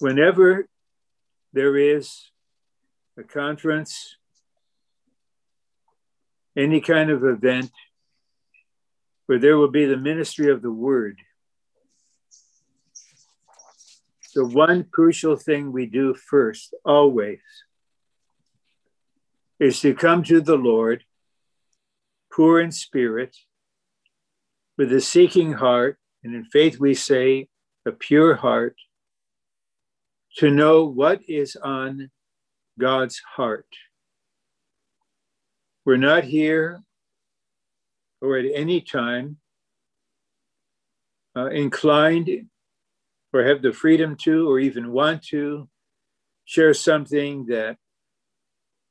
[0.00, 0.66] whenever
[1.52, 2.30] there is
[3.18, 4.16] a conference,
[6.56, 7.70] any kind of event
[9.26, 11.18] where there will be the ministry of the word,
[14.34, 17.40] the one crucial thing we do first, always,
[19.58, 21.04] is to come to the Lord,
[22.32, 23.36] poor in spirit,
[24.78, 27.48] with a seeking heart, and in faith we say,
[27.84, 28.76] a pure heart,
[30.36, 32.10] to know what is on
[32.78, 33.66] God's heart.
[35.84, 36.82] We're not here
[38.20, 39.38] or at any time
[41.36, 42.28] uh, inclined
[43.32, 45.68] or have the freedom to or even want to
[46.44, 47.76] share something that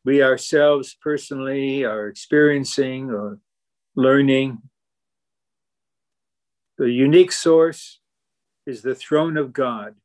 [0.05, 3.39] we ourselves personally are experiencing or
[3.95, 4.59] learning.
[6.77, 7.99] The unique source
[8.65, 9.95] is the throne of God,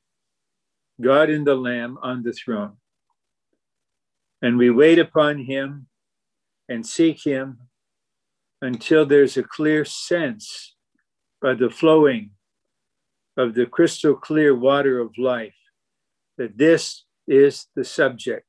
[1.00, 2.76] God and the Lamb on the throne.
[4.42, 5.86] And we wait upon him
[6.68, 7.58] and seek him
[8.62, 10.74] until there's a clear sense
[11.40, 12.30] by the flowing
[13.36, 15.54] of the crystal clear water of life
[16.38, 18.46] that this is the subject.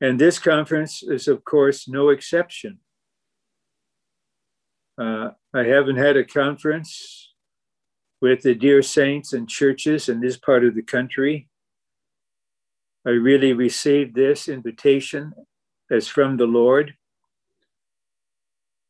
[0.00, 2.78] And this conference is, of course, no exception.
[4.98, 7.23] Uh, I haven't had a conference
[8.24, 11.46] with the dear saints and churches in this part of the country.
[13.06, 15.34] I really received this invitation
[15.90, 16.94] as from the Lord.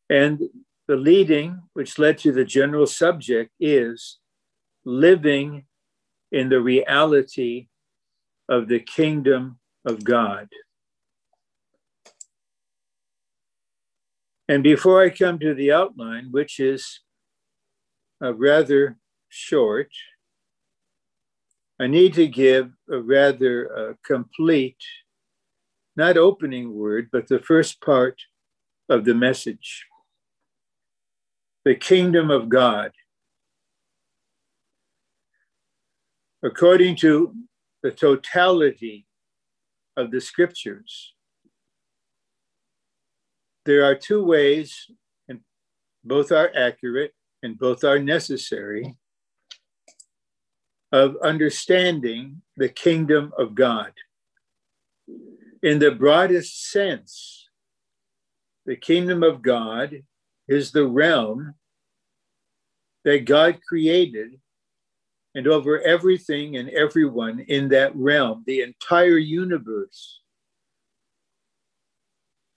[0.08, 0.38] And
[0.86, 4.20] the leading, which led to the general subject, is
[4.84, 5.64] living
[6.30, 7.66] in the reality
[8.48, 10.46] of the kingdom of God.
[14.48, 17.00] And before I come to the outline, which is
[18.20, 18.96] a rather
[19.34, 19.90] short,
[21.80, 24.78] I need to give a rather uh, complete,
[25.96, 28.16] not opening word, but the first part
[28.88, 29.86] of the message
[31.64, 32.92] the kingdom of God.
[36.42, 37.34] According to
[37.82, 39.06] the totality
[39.96, 41.14] of the scriptures,
[43.64, 44.90] there are two ways,
[45.26, 45.40] and
[46.04, 48.94] both are accurate and both are necessary,
[50.94, 53.90] of understanding the kingdom of God.
[55.60, 57.48] In the broadest sense,
[58.64, 60.04] the kingdom of God
[60.46, 61.54] is the realm
[63.04, 64.38] that God created,
[65.34, 70.20] and over everything and everyone in that realm, the entire universe,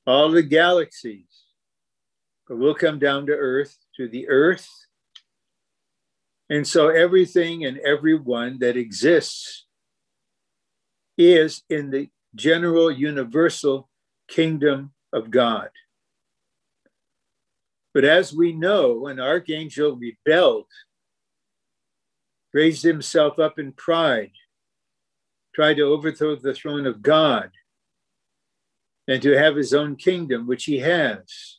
[0.05, 1.25] all the galaxies.
[2.47, 4.69] But we'll come down to earth, to the earth.
[6.49, 9.65] And so everything and everyone that exists
[11.17, 13.89] is in the general universal
[14.27, 15.69] kingdom of God.
[17.93, 20.67] But as we know, an archangel rebelled,
[22.53, 24.31] raised himself up in pride,
[25.55, 27.49] tried to overthrow the throne of God,
[29.07, 31.56] and to have his own kingdom, which he has.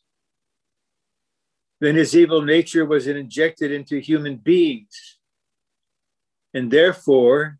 [1.80, 5.18] Then his evil nature was injected into human beings.
[6.52, 7.58] And therefore,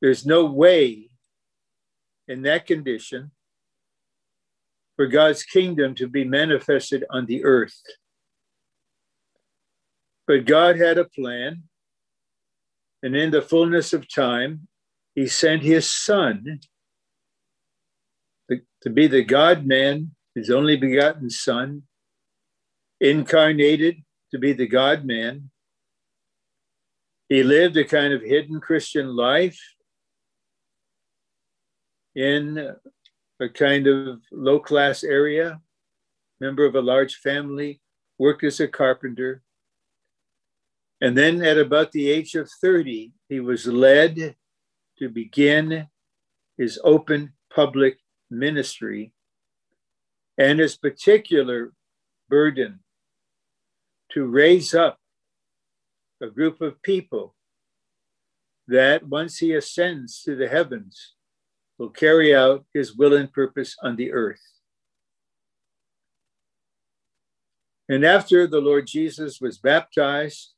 [0.00, 1.10] there's no way
[2.26, 3.32] in that condition
[4.96, 7.82] for God's kingdom to be manifested on the earth.
[10.26, 11.64] But God had a plan,
[13.02, 14.68] and in the fullness of time,
[15.14, 16.60] he sent his son
[18.82, 21.82] to be the God man, his only begotten son,
[23.00, 25.50] incarnated to be the God man.
[27.28, 29.60] He lived a kind of hidden Christian life
[32.14, 32.74] in
[33.40, 35.60] a kind of low class area,
[36.40, 37.80] member of a large family,
[38.18, 39.42] worked as a carpenter.
[41.00, 44.34] And then at about the age of 30, he was led
[44.98, 45.86] to begin
[46.58, 47.98] his open public
[48.30, 49.12] ministry
[50.36, 51.72] and his particular
[52.28, 52.80] burden
[54.12, 54.98] to raise up
[56.22, 57.34] a group of people
[58.68, 61.14] that once he ascends to the heavens
[61.78, 64.42] will carry out his will and purpose on the earth.
[67.88, 70.52] And after the Lord Jesus was baptized,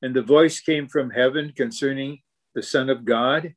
[0.00, 2.20] and the voice came from heaven concerning
[2.54, 3.54] the Son of God,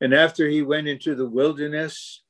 [0.00, 2.22] and after he went into the wilderness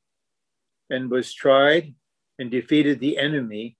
[0.91, 1.95] and was tried
[2.39, 3.77] and defeated the enemy,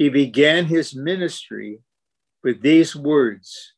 [0.00, 1.80] he began his ministry
[2.42, 3.74] with these words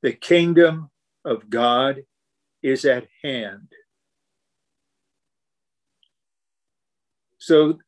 [0.00, 0.90] the kingdom
[1.24, 2.04] of God
[2.62, 3.66] is at hand.
[7.38, 7.80] So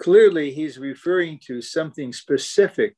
[0.00, 2.96] clearly, he's referring to something specific,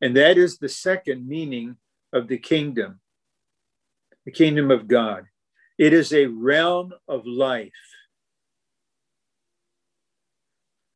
[0.00, 1.76] and that is the second meaning
[2.12, 3.00] of the kingdom,
[4.24, 5.24] the kingdom of God.
[5.78, 7.72] It is a realm of life.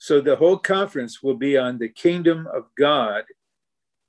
[0.09, 3.25] So the whole conference will be on the kingdom of God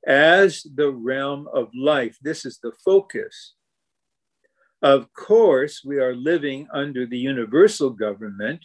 [0.07, 2.17] as the realm of life.
[2.21, 3.55] This is the focus.
[4.81, 8.63] Of course, we are living under the universal government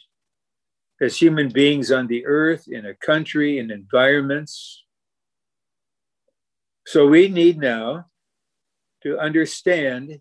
[1.00, 4.84] as human beings on the earth, in a country, in environments.
[6.86, 8.06] So we need now
[9.02, 10.20] to understand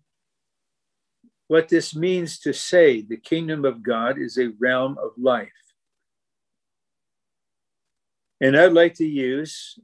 [1.48, 5.63] what this means to say the kingdom of God is a realm of life.
[8.44, 9.80] And I'd like to use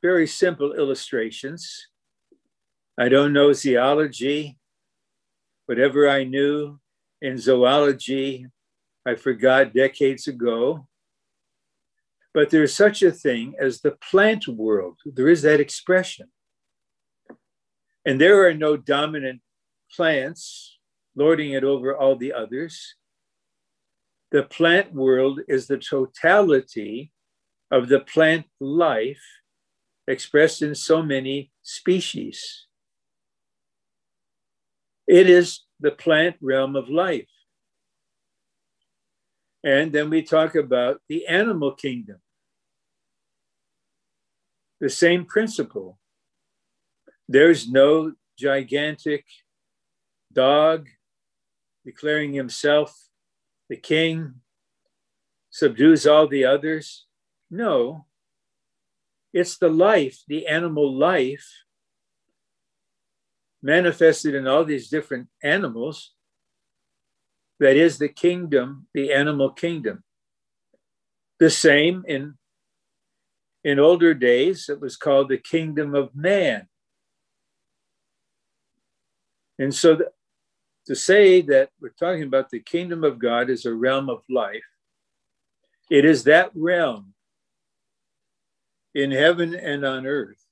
[0.00, 1.86] very simple illustrations.
[2.98, 4.56] I don't know zoology.
[5.66, 6.80] Whatever I knew
[7.20, 8.46] in zoology,
[9.04, 10.88] I forgot decades ago.
[12.32, 14.96] But there's such a thing as the plant world.
[15.04, 16.30] There is that expression.
[18.06, 19.42] And there are no dominant
[19.94, 20.78] plants
[21.14, 22.94] lording it over all the others.
[24.30, 27.12] The plant world is the totality
[27.70, 29.22] of the plant life
[30.06, 32.66] expressed in so many species.
[35.06, 37.28] It is the plant realm of life.
[39.62, 42.18] And then we talk about the animal kingdom.
[44.80, 45.98] The same principle.
[47.28, 49.26] There's no gigantic
[50.32, 50.88] dog
[51.84, 53.08] declaring himself
[53.68, 54.34] the king,
[55.50, 57.06] subdues all the others.
[57.50, 58.06] No,
[59.32, 61.46] it's the life, the animal life,
[63.62, 66.12] manifested in all these different animals,
[67.58, 70.02] that is the kingdom, the animal kingdom.
[71.38, 72.34] The same in,
[73.62, 76.68] in older days, it was called the kingdom of man.
[79.58, 80.10] And so the,
[80.86, 84.64] to say that we're talking about the kingdom of God as a realm of life,
[85.90, 87.12] it is that realm
[88.94, 90.44] in heaven and on earth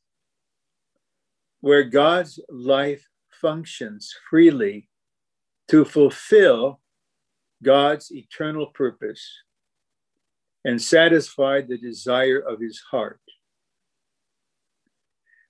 [1.60, 4.88] where God's life functions freely
[5.68, 6.80] to fulfill
[7.62, 9.26] God's eternal purpose
[10.64, 13.20] and satisfy the desire of his heart.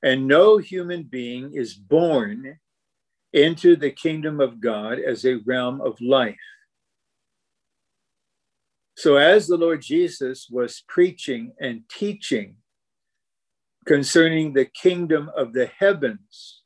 [0.03, 2.59] And no human being is born
[3.33, 6.37] into the kingdom of God as a realm of life.
[8.97, 12.57] So, as the Lord Jesus was preaching and teaching
[13.87, 16.63] concerning the kingdom of the heavens,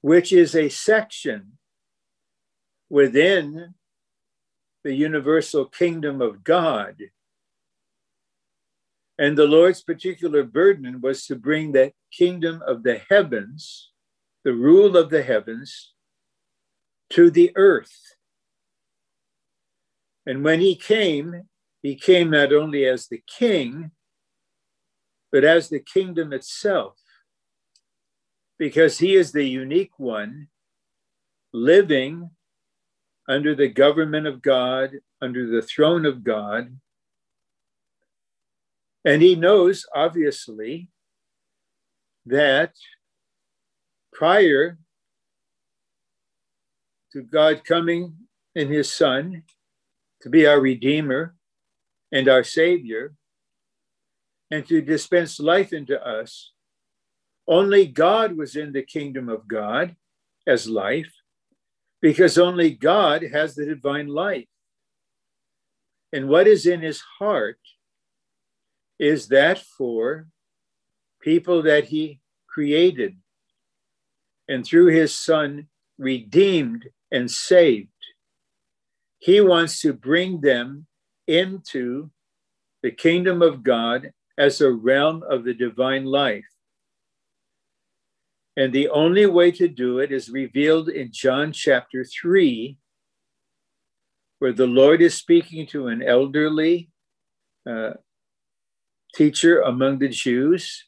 [0.00, 1.58] which is a section
[2.88, 3.74] within
[4.82, 6.96] the universal kingdom of God.
[9.18, 13.90] And the Lord's particular burden was to bring the kingdom of the heavens,
[14.44, 15.92] the rule of the heavens,
[17.10, 18.16] to the earth.
[20.24, 21.48] And when he came,
[21.82, 23.90] he came not only as the king,
[25.32, 26.96] but as the kingdom itself,
[28.58, 30.48] because he is the unique one
[31.52, 32.30] living
[33.28, 34.90] under the government of God,
[35.22, 36.76] under the throne of God.
[39.04, 40.88] And he knows, obviously,
[42.26, 42.74] that
[44.12, 44.78] prior
[47.12, 48.14] to God coming
[48.54, 49.42] in his Son
[50.22, 51.34] to be our Redeemer
[52.12, 53.14] and our Savior,
[54.50, 56.52] and to dispense life into us,
[57.46, 59.96] only God was in the kingdom of God
[60.46, 61.12] as life,
[62.00, 64.48] because only God has the divine life.
[66.12, 67.60] And what is in his heart
[68.98, 70.26] is that for
[71.20, 73.16] people that he created
[74.48, 77.88] and through his son redeemed and saved.
[79.18, 80.86] He wants to bring them
[81.26, 82.10] into
[82.82, 86.48] the kingdom of God as a realm of the divine life.
[88.56, 92.78] And the only way to do it is revealed in John chapter 3,
[94.38, 96.88] where the Lord is speaking to an elderly
[97.68, 97.92] uh,
[99.14, 100.86] teacher among the Jews.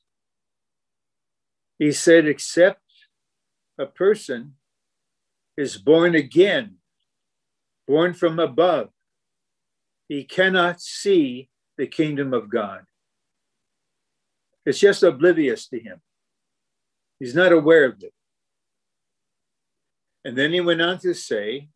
[1.78, 2.80] He said, Except
[3.78, 4.54] a person
[5.58, 6.76] is born again,
[7.86, 8.88] born from above,
[10.08, 12.86] he cannot see the kingdom of God.
[14.64, 16.00] It's just oblivious to him.
[17.18, 18.12] He's not aware of it.
[20.24, 21.68] And then he went on to say,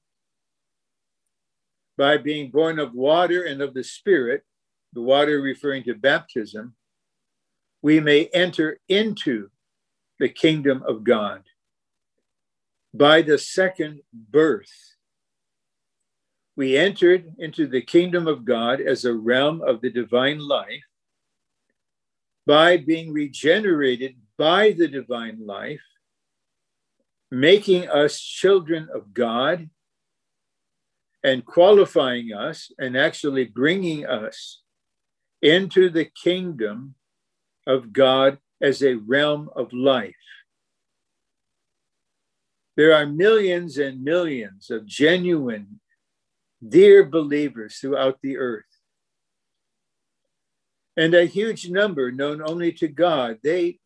[1.98, 4.44] by being born of water and of the Spirit,
[4.92, 6.74] the water referring to baptism,
[7.82, 9.48] we may enter into
[10.18, 11.42] the kingdom of God
[12.94, 14.72] by the second birth.
[16.56, 20.84] We entered into the kingdom of God as a realm of the divine life
[22.46, 25.82] by being regenerated by the divine life,
[27.30, 29.68] making us children of God
[31.24, 34.62] and qualifying us and actually bringing us
[35.42, 36.94] into the kingdom
[37.66, 40.14] of God as a realm of life.
[42.76, 45.80] There are millions and millions of genuine,
[46.66, 48.75] dear believers throughout the earth.
[50.96, 53.38] And a huge number known only to God.
[53.42, 53.78] They,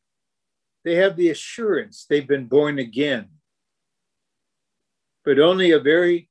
[0.85, 3.29] they have the assurance they've been born again.
[5.25, 6.29] But only a very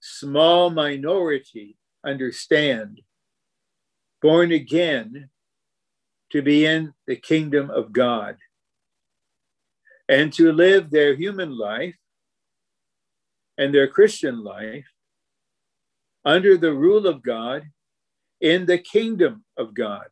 [0.00, 3.00] small minority understand
[4.22, 5.30] born again
[6.30, 8.36] to be in the kingdom of God
[10.08, 11.96] and to live their human life
[13.58, 14.86] and their Christian life
[16.24, 17.64] under the rule of God
[18.40, 20.08] in the kingdom of God.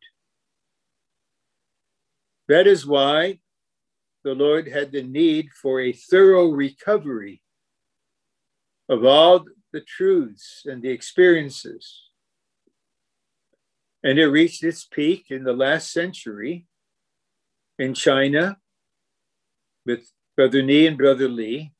[2.47, 3.39] That is why
[4.23, 7.41] the Lord had the need for a thorough recovery
[8.89, 12.09] of all the truths and the experiences.
[14.03, 16.65] And it reached its peak in the last century
[17.77, 18.57] in China
[19.85, 21.71] with Brother Nee and Brother Lee.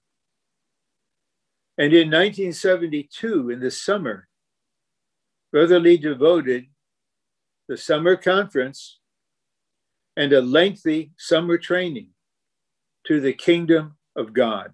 [1.77, 4.28] And in 1972, in the summer,
[5.51, 6.67] Brother Lee devoted
[7.67, 8.99] the summer conference
[10.15, 12.09] and a lengthy summer training
[13.07, 14.71] to the kingdom of God.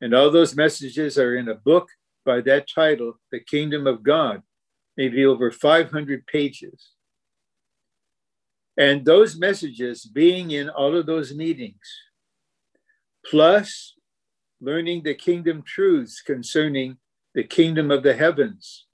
[0.00, 1.88] And all those messages are in a book
[2.24, 4.42] by that title, The Kingdom of God,
[4.96, 6.90] maybe over 500 pages.
[8.76, 11.80] And those messages being in all of those meetings,
[13.24, 13.94] plus
[14.60, 16.98] learning the kingdom truths concerning
[17.34, 18.87] the kingdom of the heavens,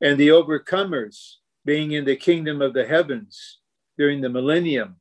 [0.00, 3.58] and the overcomers being in the kingdom of the heavens
[3.96, 4.96] during the millennium,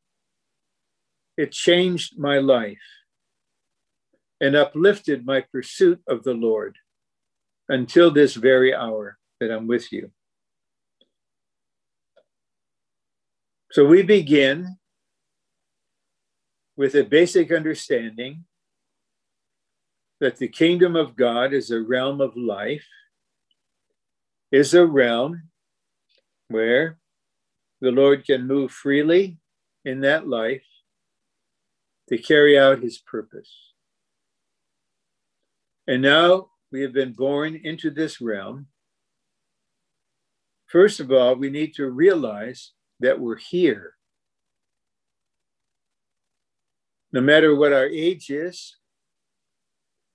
[1.38, 2.78] it changed my life
[4.42, 6.78] and uplifted my pursuit of the Lord
[7.70, 10.12] until this very hour that I'm with you.
[13.72, 14.78] So we begin
[16.76, 18.46] with a basic understanding
[20.20, 22.88] that the kingdom of God is a realm of life,
[24.52, 25.44] is a realm
[26.50, 26.98] where
[27.82, 29.38] the Lord can move freely
[29.86, 30.64] in that life
[32.10, 33.52] to carry out his purpose.
[35.88, 38.68] And now we have been born into this realm.
[40.68, 43.94] First of all, we need to realize that we're here.
[47.14, 48.78] No matter what our age is,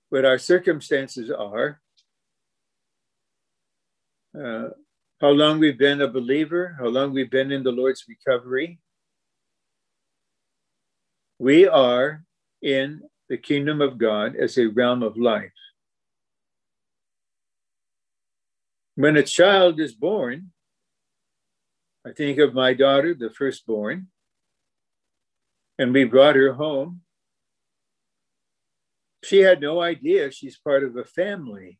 [0.09, 1.81] what our circumstances are,
[4.39, 4.69] uh,
[5.21, 8.79] how long we've been a believer, how long we've been in the Lord's recovery,
[11.39, 12.23] we are
[12.61, 15.51] in the kingdom of God as a realm of life.
[18.95, 20.51] When a child is born,
[22.05, 24.07] I think of my daughter, the firstborn,
[25.79, 27.01] and we brought her home.
[29.23, 31.79] She had no idea she's part of a family.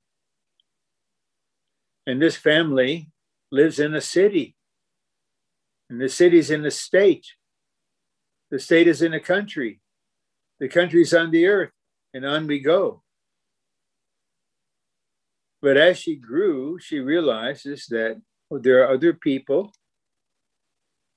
[2.05, 3.11] And this family
[3.51, 4.55] lives in a city,
[5.89, 7.27] and the city's in a state.
[8.51, 9.79] The state is in a country.
[10.59, 11.71] The country's on the earth,
[12.13, 13.03] and on we go.
[15.61, 19.71] But as she grew, she realizes that well, there are other people.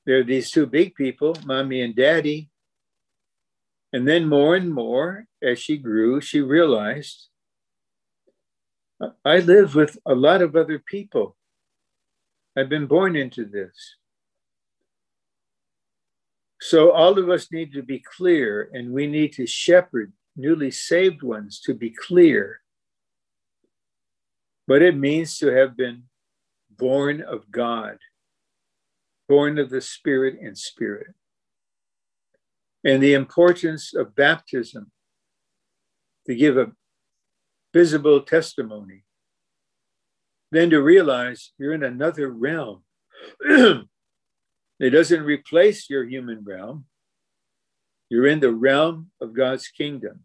[0.06, 2.48] There are these two big people, mommy and daddy.
[3.92, 7.28] And then more and more, as she grew, she realized
[9.24, 11.36] I live with a lot of other people.
[12.56, 13.96] I've been born into this.
[16.60, 21.22] So all of us need to be clear, and we need to shepherd newly saved
[21.22, 22.60] ones to be clear
[24.66, 26.04] but it means to have been
[26.70, 27.98] born of God,
[29.28, 31.14] born of the Spirit and Spirit.
[32.84, 34.90] And the importance of baptism
[36.26, 36.72] to give a
[37.76, 39.04] visible testimony.
[40.50, 42.84] Then to realize you're in another realm.
[43.40, 46.86] it doesn't replace your human realm,
[48.08, 50.20] You're in the realm of God's kingdom.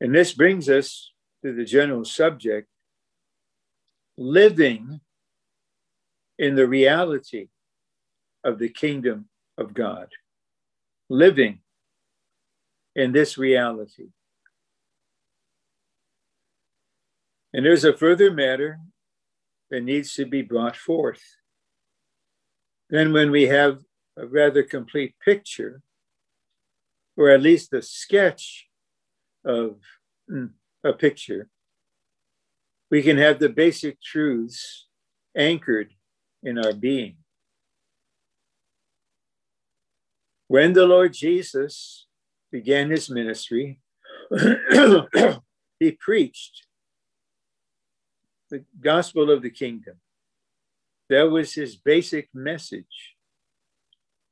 [0.00, 1.12] And this brings us
[1.44, 2.66] to the general subject
[4.18, 5.00] living
[6.36, 7.46] in the reality
[8.42, 10.08] of the kingdom of God.
[11.08, 11.60] Living
[12.96, 14.08] in this reality.
[17.52, 18.78] And there's a further matter
[19.70, 21.22] that needs to be brought forth.
[22.88, 23.80] Then, when we have
[24.16, 25.82] a rather complete picture,
[27.16, 28.66] or at least a sketch
[29.44, 29.76] of
[30.30, 30.50] mm,
[30.84, 31.48] a picture,
[32.90, 34.86] we can have the basic truths
[35.36, 35.92] anchored
[36.42, 37.16] in our being.
[40.48, 42.06] When the Lord Jesus
[42.50, 43.80] began his ministry,
[45.78, 46.66] he preached
[48.50, 49.96] the gospel of the kingdom.
[51.08, 53.16] That was his basic message.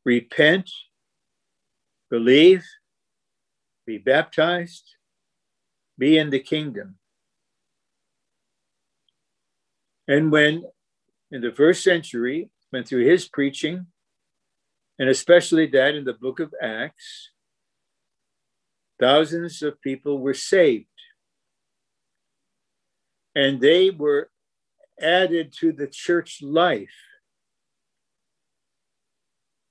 [0.04, 0.70] Repent,
[2.10, 2.64] believe,
[3.87, 4.84] be baptized,
[5.96, 6.98] be in the kingdom.
[10.06, 10.64] And when
[11.30, 13.87] in the first century, went through his preaching,
[14.98, 17.30] and especially that in the book of Acts,
[18.98, 20.88] thousands of people were saved
[23.35, 24.30] and they were
[25.00, 26.94] added to the church life.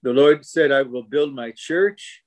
[0.04, 2.24] The Lord said, I will build my church.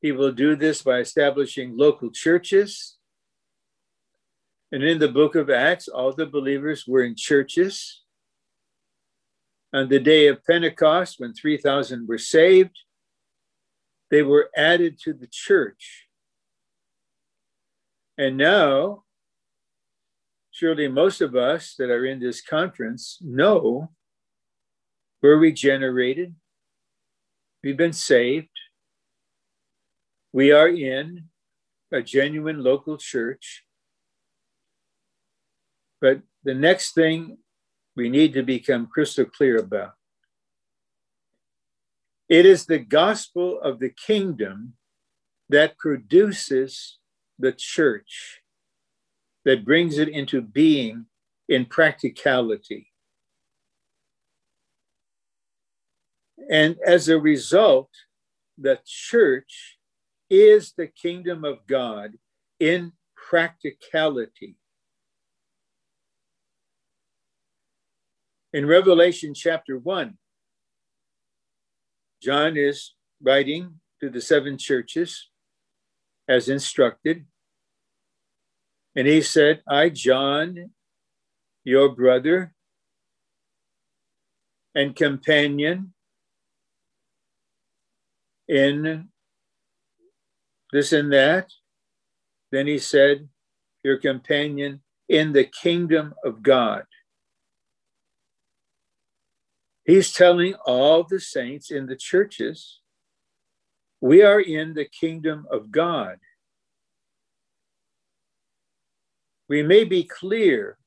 [0.00, 2.98] He will do this by establishing local churches.
[4.72, 8.02] And in the book of Acts, all the believers were in churches.
[9.72, 12.76] On the day of Pentecost, when 3,000 were saved,
[14.10, 16.08] they were added to the church.
[18.18, 19.04] And now
[20.60, 23.90] surely most of us that are in this conference know
[25.22, 26.34] we're regenerated,
[27.64, 28.50] we've been saved,
[30.34, 31.24] we are in
[31.90, 33.64] a genuine local church.
[35.98, 37.38] But the next thing
[37.96, 39.94] we need to become crystal clear about
[42.28, 44.74] it is the gospel of the kingdom
[45.48, 46.98] that produces
[47.38, 48.39] the church
[49.44, 51.06] that brings it into being
[51.48, 52.88] in practicality.
[56.50, 57.90] And as a result,
[58.58, 59.78] the church
[60.28, 62.12] is the kingdom of God
[62.58, 64.56] in practicality.
[68.52, 70.18] In Revelation chapter 1,
[72.20, 75.28] John is writing to the seven churches
[76.28, 77.26] as instructed.
[78.96, 80.70] And he said, I, John,
[81.64, 82.54] your brother
[84.74, 85.92] and companion
[88.48, 89.08] in
[90.72, 91.50] this and that.
[92.50, 93.28] Then he said,
[93.84, 96.84] Your companion in the kingdom of God.
[99.84, 102.80] He's telling all the saints in the churches,
[104.00, 106.18] we are in the kingdom of God.
[109.50, 110.78] We may be clear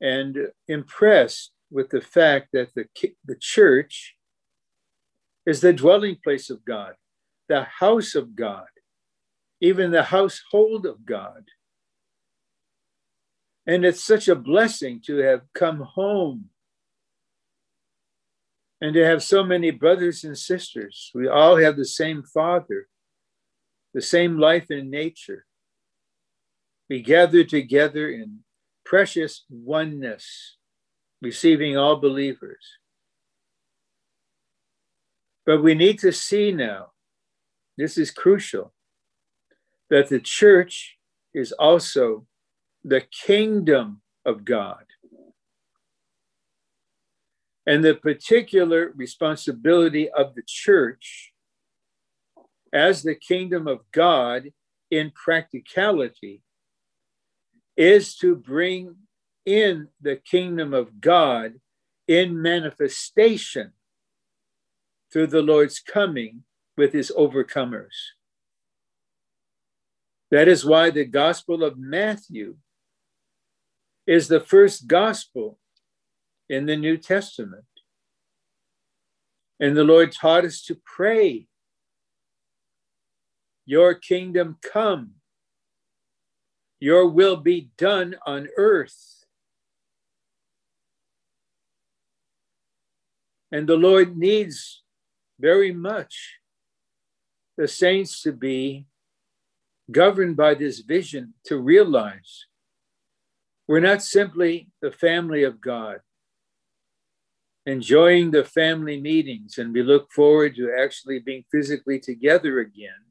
[0.00, 2.86] and impressed with the fact that the,
[3.26, 4.16] the church
[5.44, 6.94] is the dwelling place of God,
[7.46, 8.68] the house of God,
[9.60, 11.44] even the household of God.
[13.66, 16.46] And it's such a blessing to have come home
[18.80, 21.10] and to have so many brothers and sisters.
[21.14, 22.88] We all have the same Father,
[23.92, 25.44] the same life and nature
[26.88, 28.40] we gather together in
[28.84, 30.56] precious oneness,
[31.20, 32.64] receiving all believers.
[35.44, 36.92] But we need to see now,
[37.76, 38.72] this is crucial,
[39.90, 40.98] that the church
[41.34, 42.26] is also
[42.84, 44.84] the kingdom of God.
[47.66, 51.32] And the particular responsibility of the church
[52.72, 54.48] as the kingdom of God
[54.90, 56.42] in practicality
[57.78, 58.96] is to bring
[59.46, 61.54] in the kingdom of God
[62.08, 63.72] in manifestation
[65.12, 66.42] through the Lord's coming
[66.76, 67.94] with his overcomers.
[70.32, 72.56] That is why the Gospel of Matthew
[74.08, 75.58] is the first gospel
[76.48, 77.64] in the New Testament.
[79.60, 81.46] And the Lord taught us to pray,
[83.64, 85.17] Your kingdom come,
[86.80, 89.24] your will be done on earth.
[93.50, 94.82] And the Lord needs
[95.40, 96.38] very much
[97.56, 98.86] the saints to be
[99.90, 102.46] governed by this vision to realize
[103.66, 106.00] we're not simply the family of God,
[107.66, 113.04] enjoying the family meetings, and we look forward to actually being physically together again.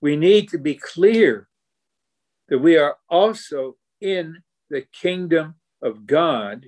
[0.00, 1.49] We need to be clear
[2.50, 6.66] that we are also in the kingdom of God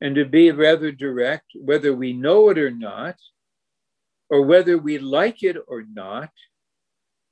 [0.00, 3.16] and to be rather direct, whether we know it or not,
[4.30, 6.30] or whether we like it or not,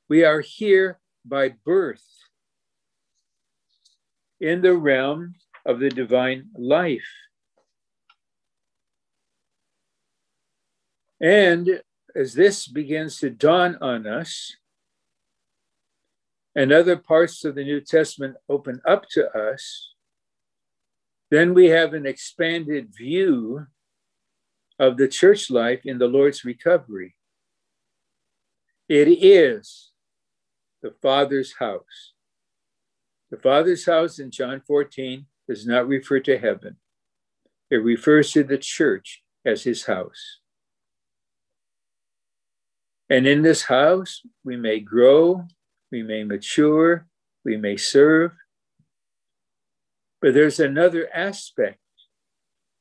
[0.09, 2.05] we are here by birth
[4.41, 7.09] in the realm of the divine life.
[11.21, 11.83] And
[12.15, 14.57] as this begins to dawn on us,
[16.59, 19.95] and other parts of the New Testament open up to us,
[21.31, 23.65] then we have an expanded view
[24.77, 27.15] of the church life in the Lord's recovery.
[28.89, 29.93] It is
[30.83, 32.15] the Father's house.
[33.31, 36.79] The Father's house in John 14 does not refer to heaven,
[37.71, 40.41] it refers to the church as his house.
[43.09, 45.47] And in this house, we may grow,
[45.91, 47.07] we may mature,
[47.45, 48.33] we may serve.
[50.21, 51.79] But there's another aspect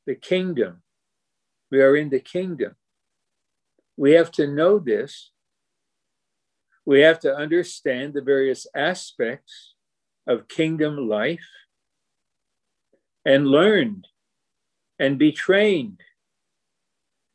[0.06, 0.82] the kingdom.
[1.70, 2.76] We are in the kingdom.
[3.98, 5.32] We have to know this.
[6.86, 9.76] We have to understand the various aspects
[10.26, 11.50] of kingdom life
[13.26, 14.08] and learned
[14.98, 16.00] and be trained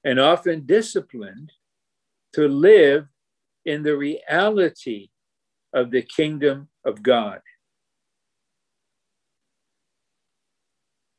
[0.02, 1.52] and often disciplined
[2.32, 3.06] to live
[3.66, 5.11] in the reality
[5.72, 7.40] of the kingdom of God.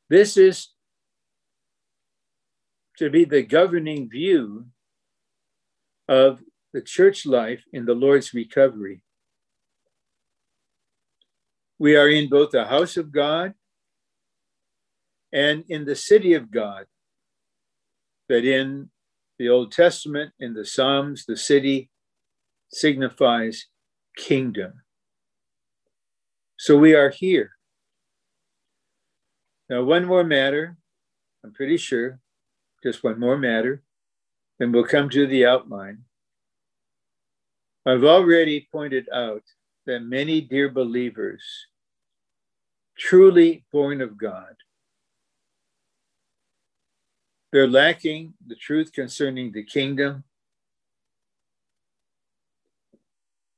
[0.08, 0.68] This is
[2.98, 4.66] to be the governing view
[6.08, 6.40] of
[6.72, 9.00] the church life in the Lord's recovery.
[11.78, 13.54] We are in both the house of God
[15.32, 16.86] and in the city of God.
[18.28, 18.90] That in
[19.38, 21.90] the Old Testament, in the Psalms, the city
[22.68, 23.66] signifies
[24.16, 24.82] kingdom.
[26.58, 27.50] So we are here.
[29.68, 30.76] Now, one more matter,
[31.42, 32.20] I'm pretty sure,
[32.82, 33.82] just one more matter,
[34.58, 36.04] then we'll come to the outline.
[37.86, 39.42] I've already pointed out
[39.86, 41.42] that many dear believers,
[42.96, 44.54] truly born of God,
[47.52, 50.24] they're lacking the truth concerning the kingdom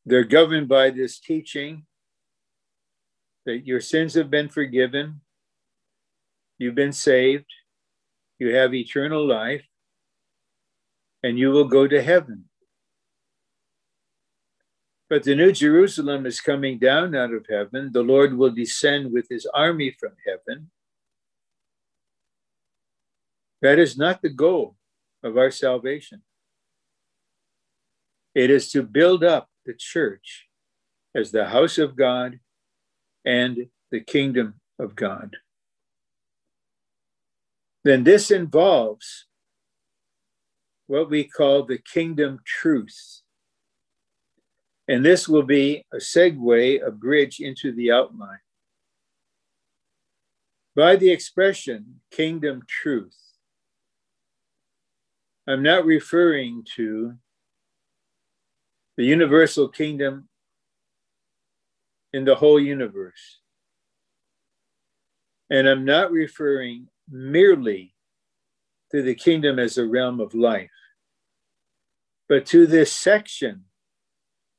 [0.06, 1.84] They're governed by this teaching
[3.44, 5.20] that your sins have been forgiven,
[6.58, 7.52] you've been saved,
[8.38, 9.66] you have eternal life,
[11.24, 12.44] and you will go to heaven.
[15.10, 17.90] But the New Jerusalem is coming down out of heaven.
[17.92, 20.70] The Lord will descend with his army from heaven.
[23.62, 24.76] That is not the goal
[25.22, 26.22] of our salvation.
[28.34, 30.46] It is to build up the church
[31.14, 32.38] as the house of God
[33.24, 35.36] and the kingdom of God.
[37.84, 39.26] Then this involves
[40.86, 43.22] what we call the kingdom truth.
[44.88, 48.38] And this will be a segue, a bridge into the outline.
[50.76, 53.16] By the expression kingdom truth,
[55.48, 57.14] I'm not referring to
[58.96, 60.28] the universal kingdom
[62.12, 63.40] in the whole universe.
[65.50, 67.94] And I'm not referring merely
[68.90, 70.70] to the kingdom as a realm of life,
[72.28, 73.64] but to this section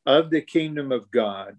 [0.05, 1.57] of the kingdom of God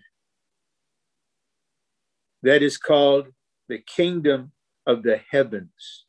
[2.42, 3.28] that is called
[3.68, 4.52] the kingdom
[4.86, 6.06] of the heavens.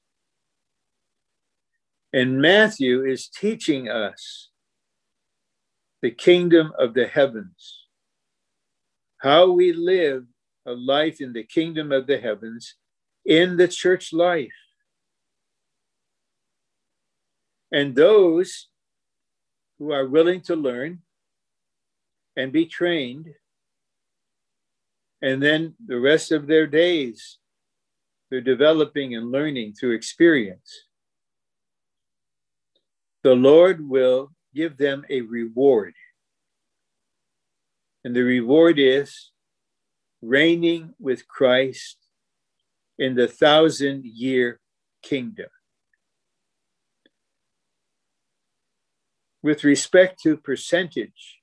[2.13, 4.48] And Matthew is teaching us
[6.01, 7.85] the kingdom of the heavens.
[9.17, 10.25] How we live
[10.65, 12.75] a life in the kingdom of the heavens
[13.25, 14.53] in the church life.
[17.71, 18.67] And those
[19.77, 20.99] who are willing to learn
[22.35, 23.27] and be trained,
[25.21, 27.37] and then the rest of their days,
[28.29, 30.85] they're developing and learning through experience.
[33.23, 35.93] The Lord will give them a reward.
[38.03, 39.31] And the reward is
[40.21, 41.97] reigning with Christ
[42.97, 44.59] in the thousand year
[45.01, 45.47] kingdom.
[49.41, 51.39] with respect to percentage,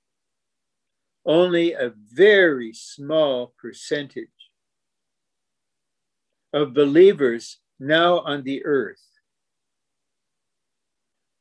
[1.24, 4.28] only a very small percentage
[6.52, 9.02] of believers now on the earth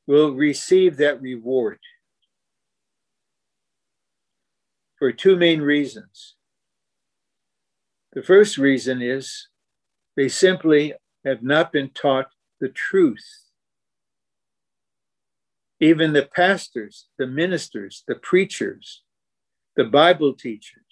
[0.08, 1.80] will receive that reward
[4.98, 6.36] for two main reasons.
[8.13, 9.48] The first reason is
[10.15, 10.94] they simply
[11.26, 12.28] have not been taught
[12.60, 13.26] the truth.
[15.82, 19.04] Even the pastors, the ministers, the preachers,
[19.76, 20.84] the Bible teachers,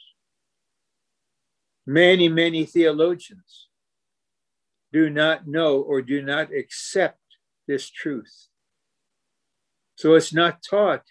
[1.86, 3.70] many, many theologians
[4.92, 7.20] do not know or do not accept
[7.68, 8.48] this truth.
[9.96, 11.04] So it's not taught.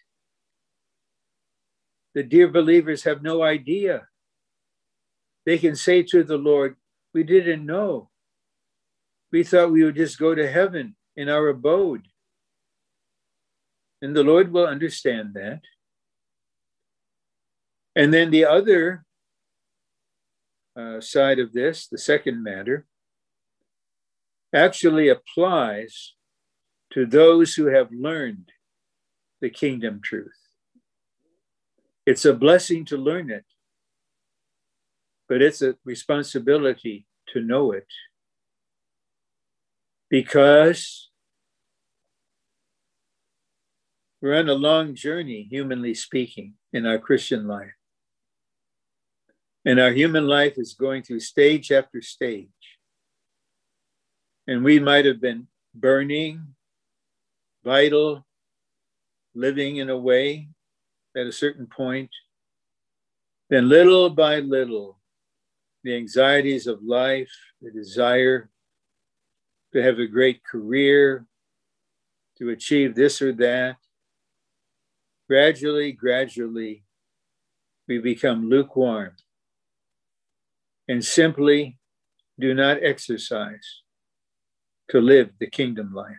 [2.14, 4.09] The dear believers have no idea.
[5.47, 6.77] They can say to the Lord,
[7.14, 8.11] We didn't know.
[9.31, 12.07] We thought we would just go to heaven in our abode.
[14.03, 15.61] And the Lord will understand that.
[17.95, 19.05] And then the other
[20.77, 22.87] uh, side of this, the second matter,
[24.55, 26.14] actually applies
[26.92, 28.51] to those who have learned
[29.43, 30.39] the kingdom truth.
[32.07, 33.45] It's a blessing to learn it,
[35.29, 37.87] but it's a responsibility to know it
[40.09, 41.11] because
[44.21, 47.75] we're on a long journey, humanly speaking, in our Christian life.
[49.65, 52.49] And our human life is going through stage after stage.
[54.47, 56.55] And we might have been burning,
[57.65, 58.25] vital,
[59.35, 60.49] living in a way
[61.16, 62.11] at a certain point.
[63.51, 64.99] Then, little by little,
[65.85, 68.51] the anxieties of life, the desire
[69.73, 71.27] to have a great career,
[72.38, 73.77] to achieve this or that,
[75.29, 76.85] gradually, gradually,
[77.88, 79.12] we become lukewarm
[80.88, 81.79] and simply
[82.38, 83.83] do not exercise
[84.88, 86.16] to live the kingdom life.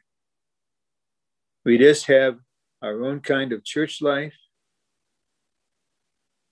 [1.66, 2.38] We just have
[2.84, 4.36] our own kind of church life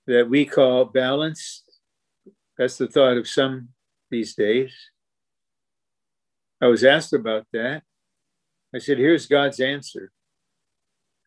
[0.08, 1.64] that we call balanced.
[2.58, 3.70] That's the thought of some
[4.10, 4.74] these days.
[6.62, 7.84] I was asked about that.
[8.74, 10.12] I said, here's God's answer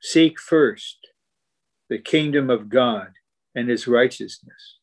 [0.01, 0.99] Seek first
[1.91, 3.09] the kingdom of God
[3.55, 4.79] and his righteousness,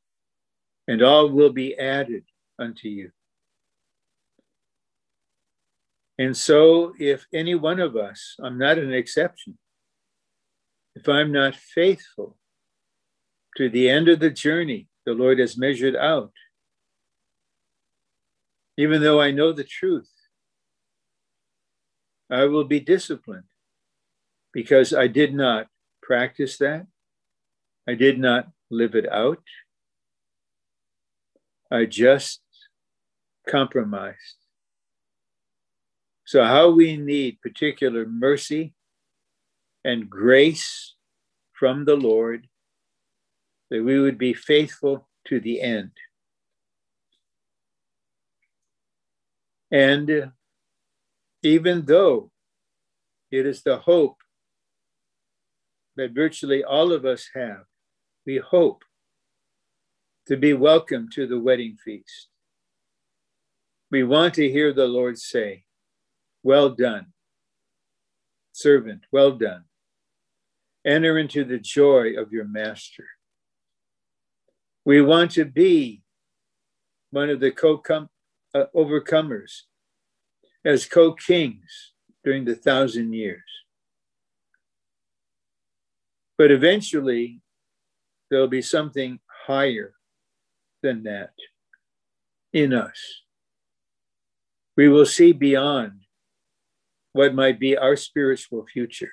[0.88, 2.24] and all will be added
[2.60, 3.12] unto you.
[6.20, 9.58] And so, if any one of us, I'm not an exception,
[10.96, 12.38] if I'm not faithful
[13.58, 16.32] to the end of the journey the Lord has measured out,
[18.78, 20.12] even though I know the truth,
[22.30, 23.44] I will be disciplined
[24.54, 25.68] because I did not
[26.02, 26.88] practice that.
[27.88, 29.44] I did not live it out.
[31.70, 32.42] I just
[33.48, 34.38] compromised.
[36.26, 38.74] So, how we need particular mercy
[39.84, 40.96] and grace
[41.54, 42.48] from the Lord
[43.70, 45.92] that we would be faithful to the end.
[49.72, 50.32] And
[51.44, 52.32] even though
[53.32, 54.18] it is the hope
[55.96, 57.64] that virtually all of us have,
[58.26, 58.84] we hope
[60.28, 62.28] to be welcome to the wedding feast.
[63.90, 65.64] We want to hear the Lord say,
[66.44, 67.08] well done.
[68.52, 69.64] Servant, well done.
[70.86, 73.06] Enter into the joy of your master.
[74.84, 76.02] We want to be
[77.12, 77.82] one of the co
[78.56, 79.62] uh, overcomers
[80.66, 83.44] as co kings during the thousand years.
[86.38, 87.42] But eventually,
[88.30, 89.94] there'll be something higher
[90.82, 91.34] than that
[92.54, 93.22] in us.
[94.76, 96.02] We will see beyond
[97.14, 99.12] what might be our spiritual future.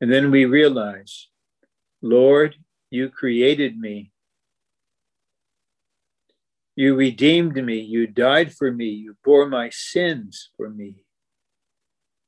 [0.00, 1.28] And then we realize,
[2.02, 2.56] Lord,
[2.90, 4.12] you created me.
[6.76, 7.80] You redeemed me.
[7.80, 8.86] You died for me.
[8.86, 11.04] You bore my sins for me.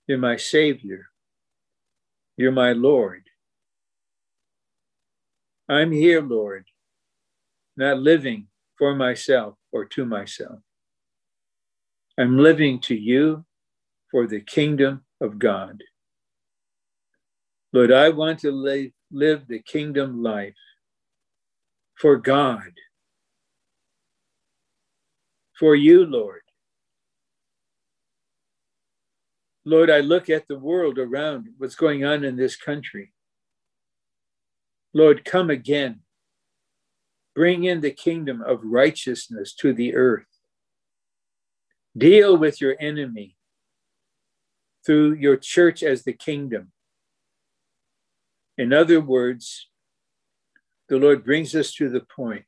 [0.08, 1.06] You're my Savior.
[2.36, 3.22] You're my Lord.
[5.68, 6.64] I'm here, Lord,
[7.76, 10.58] not living for myself or to myself.
[12.18, 13.44] I'm living to you
[14.10, 15.84] for the kingdom of God.
[17.72, 20.54] Lord, I want to live, live the kingdom life
[21.94, 22.72] for God,
[25.58, 26.40] for you, Lord.
[29.64, 33.12] Lord, I look at the world around, what's going on in this country.
[34.92, 36.00] Lord, come again.
[37.36, 40.26] Bring in the kingdom of righteousness to the earth.
[41.96, 43.36] Deal with your enemy
[44.84, 46.72] through your church as the kingdom.
[48.60, 49.68] In other words,
[50.90, 52.44] the Lord brings us to the point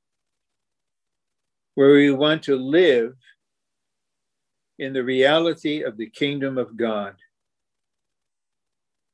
[1.75, 3.14] where we want to live
[4.79, 7.14] in the reality of the kingdom of God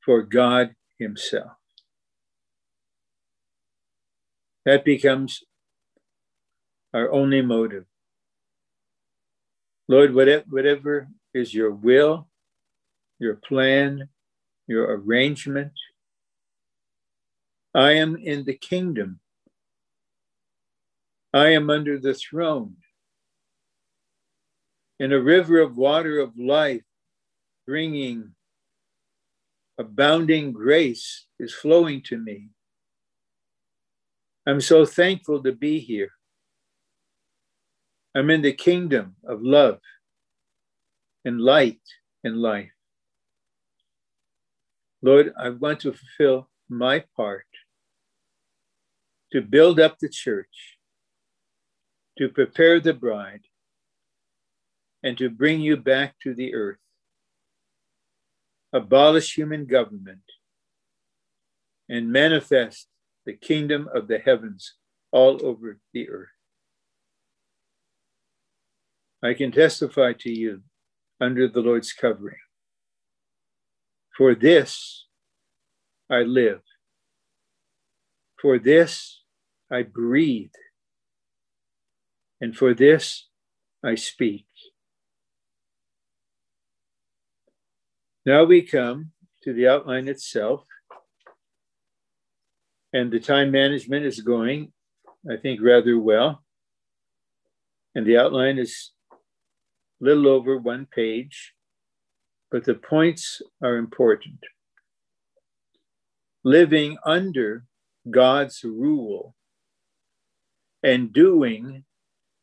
[0.04, 1.52] for God Himself.
[4.64, 5.44] That becomes
[6.92, 7.84] our only motive.
[9.86, 12.26] Lord, whatever is your will,
[13.20, 14.08] your plan,
[14.66, 15.70] your arrangement,
[17.78, 19.20] I am in the kingdom.
[21.32, 22.74] I am under the throne.
[24.98, 26.82] In a river of water of life,
[27.68, 28.34] bringing
[29.78, 32.48] abounding grace is flowing to me.
[34.44, 36.10] I'm so thankful to be here.
[38.12, 39.78] I'm in the kingdom of love
[41.24, 41.78] and light
[42.24, 42.72] and life.
[45.00, 47.46] Lord, I want to fulfill my part
[49.32, 50.78] to build up the church,
[52.16, 53.42] to prepare the bride,
[55.02, 56.78] and to bring you back to the earth.
[58.72, 60.20] Abolish human government
[61.88, 62.88] and manifest
[63.24, 64.74] the kingdom of the heavens
[65.10, 66.28] all over the earth.
[69.22, 70.62] I can testify to you
[71.20, 72.36] under the Lord's covering.
[74.16, 75.06] For this
[76.10, 76.60] I live.
[78.40, 79.17] For this
[79.70, 80.52] I breathe.
[82.40, 83.28] And for this
[83.84, 84.46] I speak.
[88.24, 90.66] Now we come to the outline itself.
[92.92, 94.72] And the time management is going,
[95.30, 96.42] I think, rather well.
[97.94, 98.92] And the outline is
[100.00, 101.54] little over one page,
[102.50, 104.38] but the points are important.
[106.44, 107.64] Living under
[108.10, 109.34] God's rule
[110.82, 111.84] and doing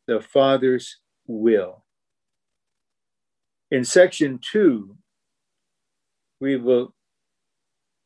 [0.07, 1.85] the Father's will.
[3.71, 4.97] In section two,
[6.39, 6.93] we will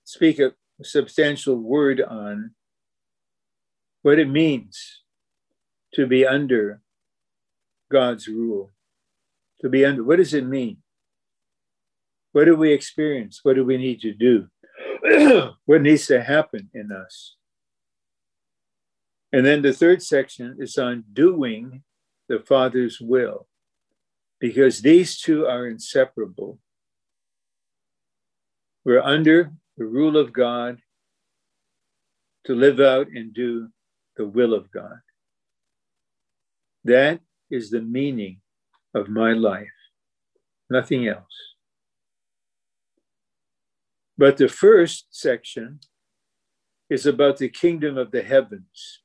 [0.04, 2.52] speak a substantial word on
[4.02, 5.02] what it means
[5.94, 6.82] to be under
[7.92, 8.72] God's rule
[9.62, 10.04] to be under.
[10.04, 10.78] What does it mean?
[12.32, 13.40] What do we experience?
[13.44, 14.48] What do we need to do?
[15.66, 17.36] what needs to happen in us?
[19.32, 21.84] And then the third section is on doing
[22.28, 23.48] the Father's will,
[24.40, 26.60] because these two are inseparable.
[28.86, 30.80] We're under the rule of God
[32.46, 33.70] to live out and do
[34.18, 35.00] the will of God.
[36.84, 37.20] That
[37.52, 38.42] is the meaning
[38.96, 39.68] of my life,
[40.70, 41.56] nothing else.
[44.18, 45.80] But the first section
[46.90, 49.02] is about the kingdom of the heavens,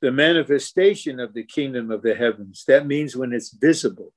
[0.00, 2.64] the manifestation of the kingdom of the heavens.
[2.68, 4.12] That means when it's visible.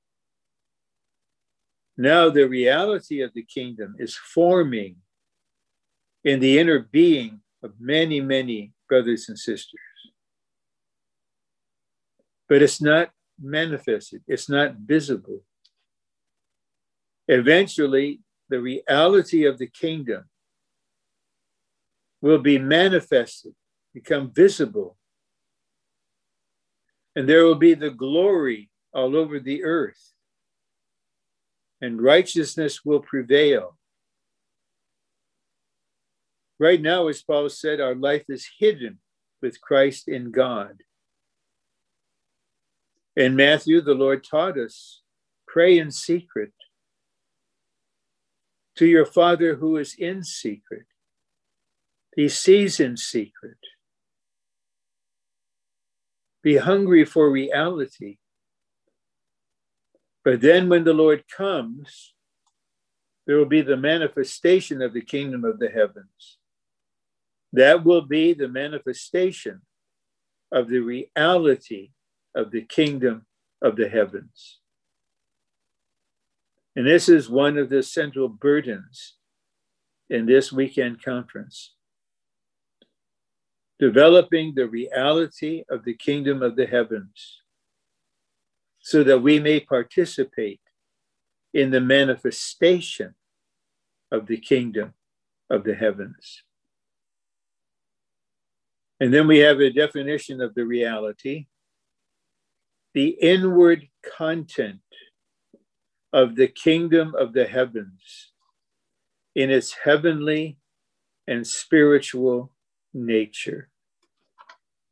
[1.96, 4.96] Now, the reality of the kingdom is forming
[6.24, 9.80] in the inner being of many, many brothers and sisters
[12.50, 15.40] but it's not manifested, it's not visible.
[17.28, 20.24] Eventually, the reality of the kingdom
[22.20, 23.54] will be manifested,
[23.94, 24.96] become visible.
[27.16, 30.12] And there will be the glory all over the earth,
[31.80, 33.76] and righteousness will prevail.
[36.58, 38.98] Right now, as Paul said, our life is hidden
[39.40, 40.82] with Christ in God.
[43.16, 45.02] In Matthew, the Lord taught us
[45.46, 46.52] pray in secret
[48.76, 50.86] to your Father who is in secret.
[52.14, 53.58] He sees in secret.
[56.42, 58.18] Be hungry for reality.
[60.24, 62.14] But then, when the Lord comes,
[63.26, 66.38] there will be the manifestation of the kingdom of the heavens.
[67.52, 69.62] That will be the manifestation
[70.52, 71.90] of the reality
[72.34, 73.26] of the kingdom
[73.62, 74.58] of the heavens.
[76.76, 79.16] And this is one of the central burdens
[80.08, 81.74] in this weekend conference.
[83.80, 87.40] Developing the reality of the kingdom of the heavens
[88.78, 90.60] so that we may participate
[91.54, 93.14] in the manifestation
[94.12, 94.94] of the kingdom
[95.48, 96.42] of the heavens.
[99.00, 101.46] And then we have a definition of the reality
[102.92, 104.80] the inward content
[106.12, 108.32] of the kingdom of the heavens
[109.36, 110.58] in its heavenly
[111.28, 112.50] and spiritual
[112.92, 113.69] nature.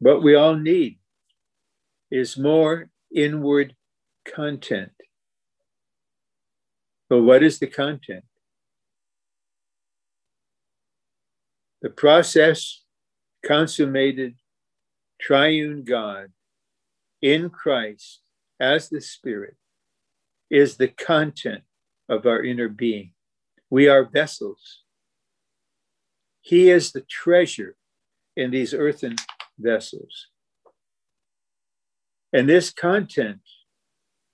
[0.00, 0.98] What we all need
[2.10, 3.74] is more inward
[4.24, 4.92] content.
[7.08, 8.24] But what is the content?
[11.82, 12.82] The process
[13.44, 14.34] consummated
[15.20, 16.32] triune God
[17.22, 18.20] in Christ
[18.60, 19.56] as the Spirit
[20.50, 21.62] is the content
[22.08, 23.12] of our inner being.
[23.70, 24.82] We are vessels.
[26.40, 27.76] He is the treasure
[28.36, 29.16] in these earthen
[29.58, 30.28] vessels.
[32.32, 33.40] And this content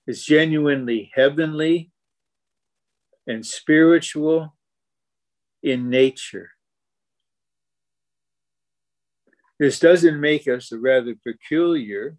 [0.06, 1.90] is genuinely heavenly
[3.26, 4.54] and spiritual
[5.62, 6.50] in nature.
[9.58, 12.16] This doesn't make us a rather peculiar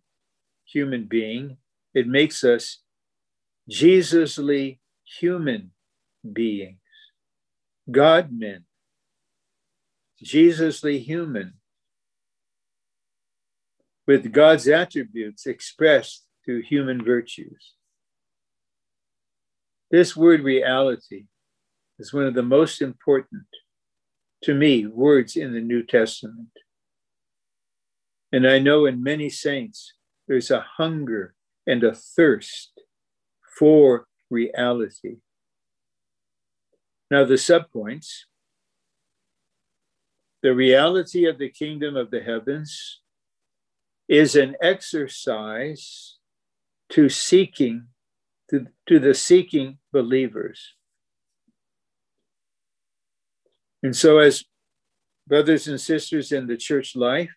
[0.65, 1.57] human being,
[1.93, 2.79] it makes us
[3.69, 4.79] Jesusly
[5.19, 5.71] human
[6.33, 6.79] beings,
[7.89, 8.65] God men,
[10.23, 11.53] Jesusly human,
[14.07, 17.73] with God's attributes expressed through human virtues.
[19.91, 21.25] This word reality
[21.99, 23.45] is one of the most important,
[24.43, 26.49] to me, words in the New Testament.
[28.31, 29.93] And I know in many saints,
[30.27, 31.33] there's a hunger
[31.65, 32.71] and a thirst
[33.57, 35.17] for reality.
[37.09, 38.25] Now, the subpoints
[40.45, 43.01] the reality of the kingdom of the heavens
[44.07, 46.17] is an exercise
[46.89, 47.87] to seeking,
[48.49, 50.73] to, to the seeking believers.
[53.81, 54.45] And so, as
[55.27, 57.31] brothers and sisters in the church life,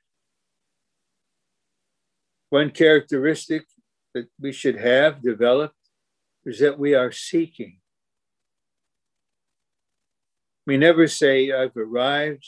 [2.51, 3.67] one characteristic
[4.15, 5.75] that we should have developed
[6.45, 7.79] is that we are seeking.
[10.67, 12.47] We never say, I've arrived,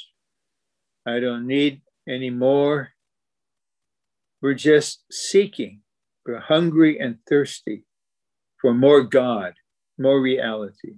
[1.06, 2.90] I don't need any more.
[4.42, 5.82] We're just seeking.
[6.26, 7.84] We're hungry and thirsty
[8.60, 9.54] for more God,
[9.98, 10.96] more reality.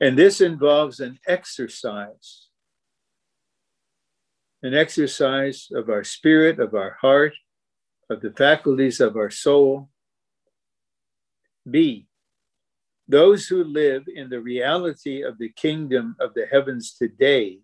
[0.00, 2.50] And this involves an exercise
[4.62, 7.32] an exercise of our spirit, of our heart,
[8.10, 9.88] of the faculties of our soul.
[11.68, 12.06] B,
[13.08, 17.60] those who live in the reality of the kingdom of the heavens today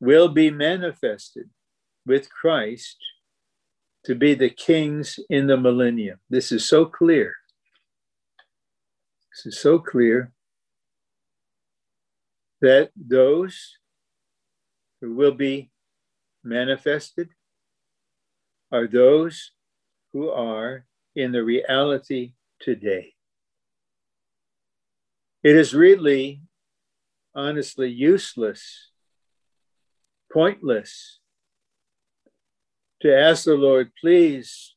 [0.00, 1.48] will be manifested
[2.06, 2.96] with Christ
[4.04, 6.20] to be the kings in the millennium.
[6.30, 7.34] This is so clear.
[9.32, 10.32] This is so clear
[12.60, 13.76] that those
[15.00, 15.70] who will be
[16.42, 17.28] manifested
[18.72, 19.50] are those
[20.12, 23.12] who are in the reality today.
[25.42, 26.42] It is really,
[27.34, 28.90] honestly, useless,
[30.32, 31.18] pointless
[33.06, 34.74] to ask the Lord, please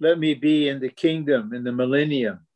[0.00, 2.46] let me be in the kingdom in the millennium.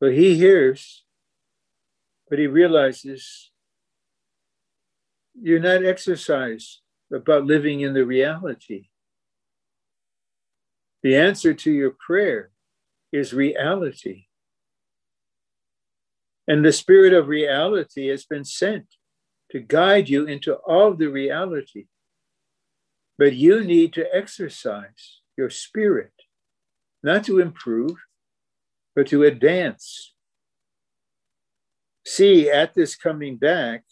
[0.00, 1.04] But he hears,
[2.28, 3.50] but he realizes
[5.40, 6.80] you're not exercised
[7.12, 8.88] about living in the reality.
[11.02, 12.50] The answer to your prayer
[13.12, 14.24] is reality.
[16.48, 18.86] And the spirit of reality has been sent
[19.50, 21.86] to guide you into all the reality.
[23.18, 26.12] But you need to exercise your spirit,
[27.02, 27.96] not to improve,
[28.94, 30.12] but to advance.
[32.04, 33.84] See, at this coming back,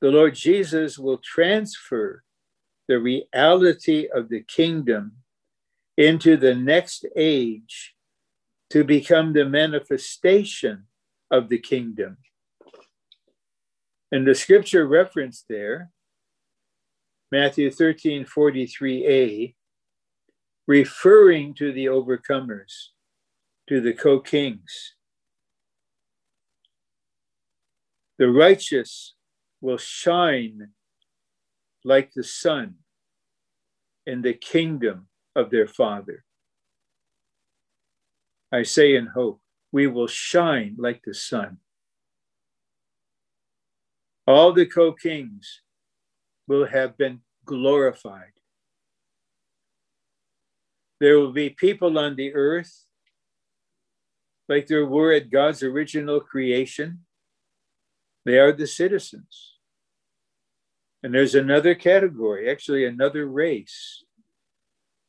[0.00, 2.24] the Lord Jesus will transfer
[2.88, 5.12] the reality of the kingdom
[5.96, 7.94] into the next age
[8.70, 10.84] to become the manifestation
[11.30, 12.16] of the kingdom.
[14.10, 15.90] And the scripture reference there,
[17.32, 19.54] Matthew 13 43a,
[20.66, 22.88] referring to the overcomers,
[23.68, 24.94] to the co kings.
[28.18, 29.14] The righteous
[29.60, 30.70] will shine
[31.84, 32.74] like the sun
[34.06, 35.06] in the kingdom
[35.36, 36.24] of their Father.
[38.52, 41.58] I say in hope, we will shine like the sun.
[44.26, 45.62] All the co kings
[46.50, 48.32] will have been glorified.
[50.98, 52.86] There will be people on the earth
[54.48, 57.04] like there were at God's original creation.
[58.24, 59.58] They are the citizens.
[61.04, 64.02] And there's another category, actually, another race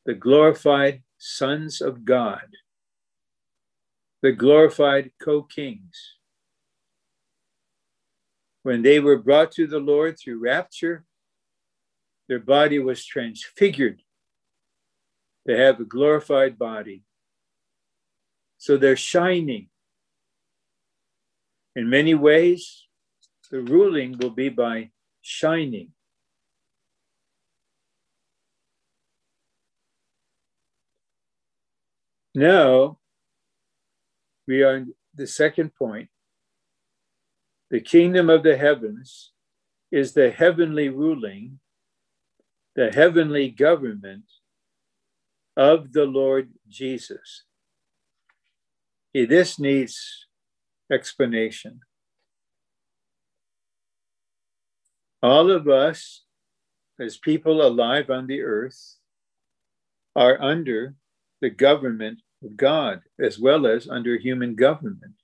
[0.05, 2.47] the glorified sons of God,
[4.21, 6.17] the glorified co kings.
[8.61, 11.05] When they were brought to the Lord through rapture,
[12.31, 14.01] their body was transfigured
[15.45, 17.03] They have a glorified body.
[18.57, 19.67] So they're shining.
[21.75, 22.87] In many ways,
[23.49, 25.89] the ruling will be by shining.
[32.33, 32.99] Now,
[34.47, 36.07] we are the second point.
[37.71, 39.33] The kingdom of the heavens
[39.91, 41.59] is the heavenly ruling,
[42.75, 44.23] the heavenly government
[45.57, 47.43] of the Lord Jesus.
[49.13, 50.27] This needs
[50.91, 51.81] explanation.
[55.21, 56.23] All of us,
[56.99, 58.95] as people alive on the earth,
[60.15, 60.95] are under
[61.41, 65.15] the government of God as well as under human government.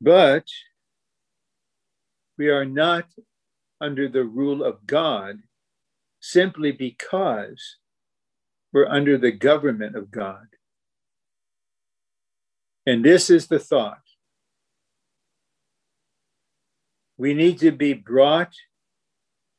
[0.00, 0.46] But
[2.40, 3.04] we are not
[3.82, 5.40] under the rule of God
[6.20, 7.76] simply because
[8.72, 10.46] we're under the government of God.
[12.86, 14.00] And this is the thought.
[17.18, 18.54] We need to be brought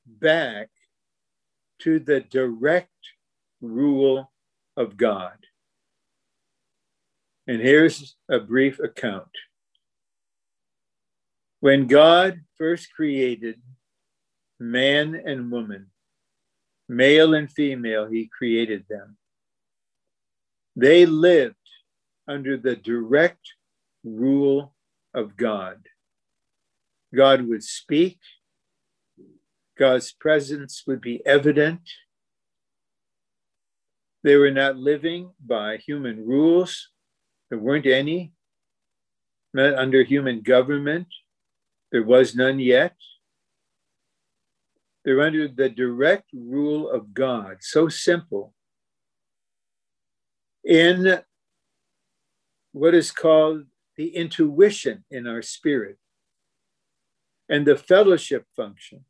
[0.07, 0.71] back
[1.81, 2.89] to the direct
[3.61, 4.31] rule
[4.75, 5.37] of God.
[7.45, 9.29] And here's a brief account.
[11.61, 13.61] When God first created
[14.59, 15.91] man and woman,
[16.89, 19.17] male and female, he created them.
[20.75, 21.55] They lived
[22.27, 23.53] under the direct
[24.03, 24.73] rule
[25.13, 25.85] of God.
[27.13, 28.17] God would speak,
[29.77, 31.81] God's presence would be evident.
[34.23, 36.89] They were not living by human rules,
[37.51, 38.33] there weren't any.
[39.53, 41.07] Not under human government,
[41.91, 42.95] there was none yet.
[45.03, 47.57] They're under the direct rule of God.
[47.61, 48.53] So simple.
[50.63, 51.21] In
[52.71, 53.63] what is called
[53.97, 55.97] the intuition in our spirit
[57.49, 59.03] and the fellowship function.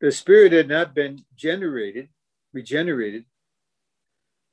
[0.00, 2.08] The spirit had not been generated,
[2.52, 3.24] regenerated,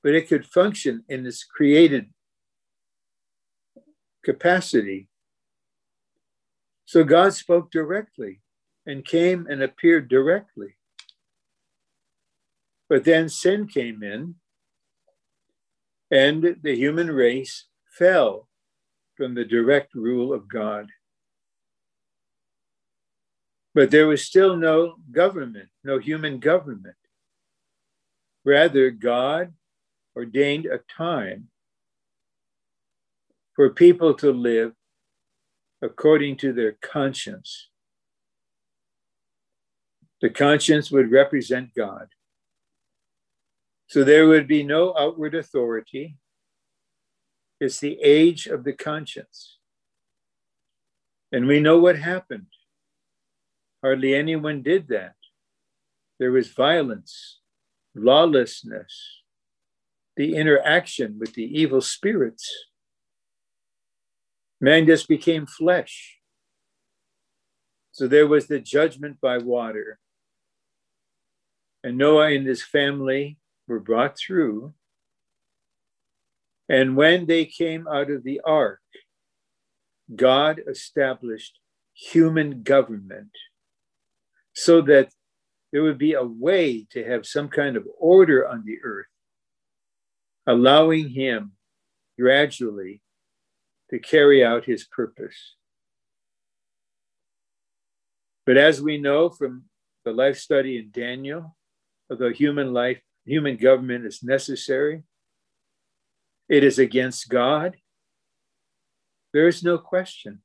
[0.02, 2.10] but it could function in its created
[4.24, 5.08] capacity.
[6.86, 8.42] So God spoke directly
[8.86, 10.78] and came and appeared directly.
[12.88, 14.36] But then sin came in,
[16.12, 18.48] and the human race fell
[19.16, 20.88] from the direct rule of God.
[23.74, 26.96] But there was still no government, no human government.
[28.46, 29.54] Rather, God
[30.16, 31.50] ordained a time
[33.56, 34.74] for people to live
[35.86, 37.70] according to their conscience.
[40.22, 42.08] The conscience would represent God.
[43.88, 46.18] So there would be no outward authority.
[47.60, 49.58] It's the age of the conscience.
[51.32, 52.48] And we know what happened.
[53.84, 55.14] Hardly anyone did that.
[56.20, 57.40] There was violence,
[57.94, 59.22] lawlessness,
[60.16, 62.50] the interaction with the evil spirits.
[64.62, 66.18] Man just became flesh.
[67.92, 70.00] So there was the judgment by water.
[71.84, 73.38] And Noah and his family
[73.68, 74.74] were brought through.
[76.68, 78.82] And when they came out of the ark,
[80.14, 81.60] God established
[81.94, 83.32] human government
[84.54, 85.10] so that
[85.72, 89.08] there would be a way to have some kind of order on the earth,
[90.48, 91.54] allowing him
[92.18, 93.02] gradually
[93.90, 95.56] to carry out his purpose.
[98.46, 99.66] But as we know from
[100.04, 101.56] the life study in Daniel,
[102.10, 105.04] although human life, human government is necessary,
[106.48, 107.76] it is against God.
[109.34, 110.42] There is no question.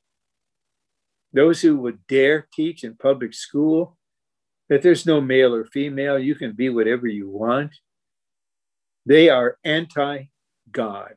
[1.32, 3.96] Those who would dare teach in public school
[4.68, 7.72] that there's no male or female, you can be whatever you want,
[9.04, 10.24] they are anti
[10.70, 11.14] God.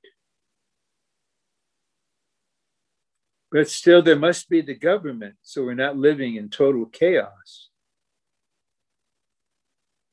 [3.54, 7.70] But still, there must be the government, so we're not living in total chaos.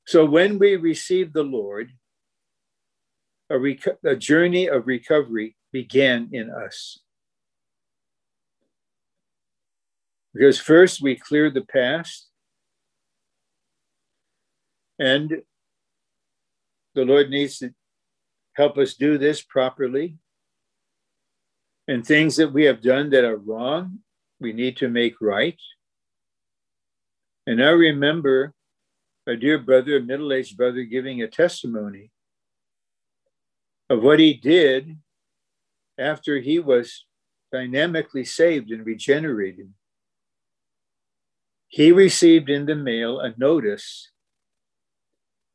[0.06, 1.90] So when we receive the Lord,
[3.48, 7.00] a, reco- a journey of recovery began in us.
[10.34, 12.28] Because first we cleared the past,
[14.98, 15.40] and
[16.94, 17.72] the Lord needs to
[18.52, 20.18] help us do this properly.
[21.90, 23.98] And things that we have done that are wrong,
[24.38, 25.58] we need to make right.
[27.48, 28.54] And I remember
[29.26, 32.12] a dear brother, a middle aged brother, giving a testimony
[33.88, 34.98] of what he did
[35.98, 37.06] after he was
[37.50, 39.72] dynamically saved and regenerated.
[41.66, 44.12] He received in the mail a notice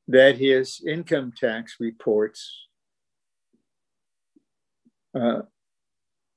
[0.10, 2.68] that his income tax reports
[5.18, 5.44] uh,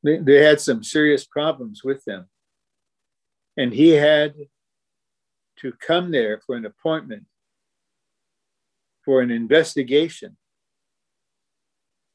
[0.02, 2.28] they, they had some serious problems with them
[3.56, 4.34] and he had
[5.56, 7.24] to come there for an appointment
[9.04, 10.36] for an investigation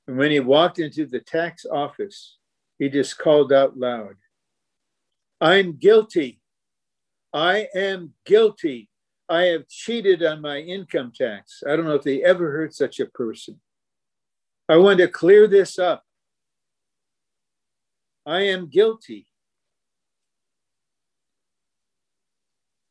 [0.07, 2.37] and when he walked into the tax office,
[2.79, 4.15] he just called out loud,
[5.39, 6.41] I'm guilty.
[7.33, 8.89] I am guilty.
[9.29, 11.63] I have cheated on my income tax.
[11.67, 13.59] I don't know if they ever heard such a person.
[14.69, 16.03] I want to clear this up.
[18.25, 19.27] I am guilty.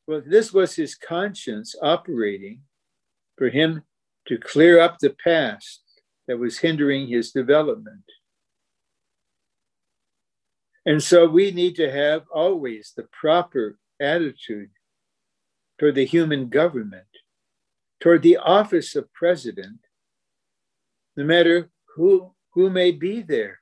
[0.06, 2.62] Well, this was his conscience operating
[3.38, 3.82] for him
[4.26, 5.82] to clear up the past
[6.28, 8.04] that was hindering his development.
[10.84, 14.70] And so we need to have always the proper attitude
[15.78, 17.06] toward the human government,
[18.00, 19.78] toward the office of president,
[21.16, 23.61] no matter who, who may be there,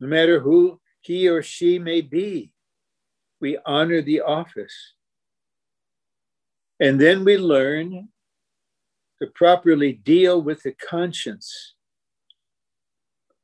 [0.00, 2.52] no matter who he or she may be.
[3.40, 4.94] We honor the office.
[6.80, 8.08] And then we learn
[9.20, 11.74] to properly deal with the conscience,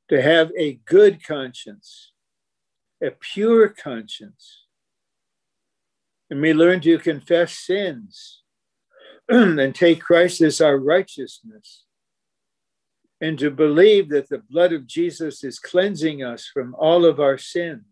[0.09, 2.12] to have a good conscience,
[3.02, 4.66] a pure conscience.
[6.30, 8.42] And we learn to confess sins
[9.28, 11.84] and take Christ as our righteousness,
[13.21, 17.39] and to believe that the blood of Jesus is cleansing us from all of our
[17.39, 17.85] sins.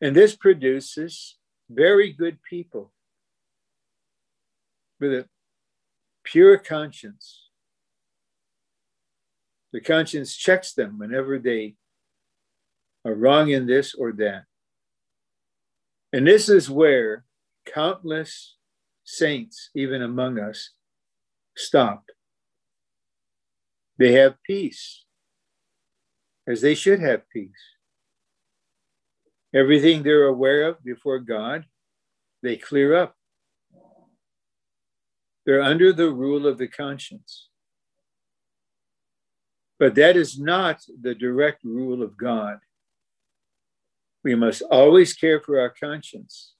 [0.00, 1.36] And this produces
[1.68, 2.92] very good people
[4.98, 5.28] with a
[6.24, 7.48] pure conscience.
[9.72, 11.76] The conscience checks them whenever they
[13.04, 14.44] are wrong in this or that.
[16.12, 17.24] And this is where
[17.72, 18.56] countless
[19.04, 20.70] saints, even among us,
[21.56, 22.04] stop.
[23.98, 25.04] They have peace,
[26.46, 27.50] as they should have peace.
[29.54, 31.66] Everything they're aware of before God,
[32.42, 33.14] they clear up.
[35.44, 37.48] They're under the rule of the conscience.
[39.78, 42.58] But that is not the direct rule of God.
[44.22, 46.54] We must always care for our conscience.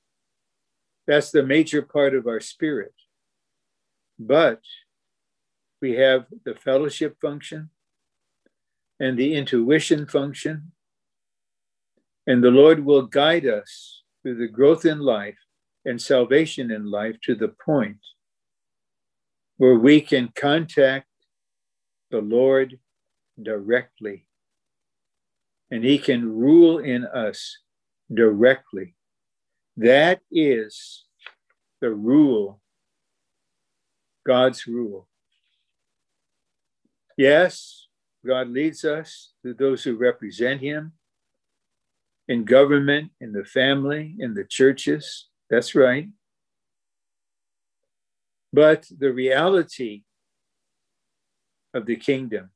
[1.06, 2.94] That's the major part of our spirit.
[4.18, 4.60] But
[5.80, 7.70] we have the fellowship function
[8.98, 10.72] and the intuition function.
[12.26, 15.38] And the Lord will guide us through the growth in life
[15.84, 17.98] and salvation in life to the point
[19.56, 21.06] where we can contact
[22.10, 22.78] the Lord
[23.42, 24.26] directly
[25.70, 27.58] and He can rule in us
[28.12, 28.94] directly.
[29.76, 31.04] That is
[31.80, 32.60] the rule,
[34.26, 35.08] God's rule.
[37.20, 37.88] Yes,
[38.26, 40.92] God leads us to those who represent Him
[42.28, 45.26] in government, in the family, in the churches.
[45.50, 46.08] That's right.
[48.54, 50.04] But the reality
[51.74, 52.52] of the kingdom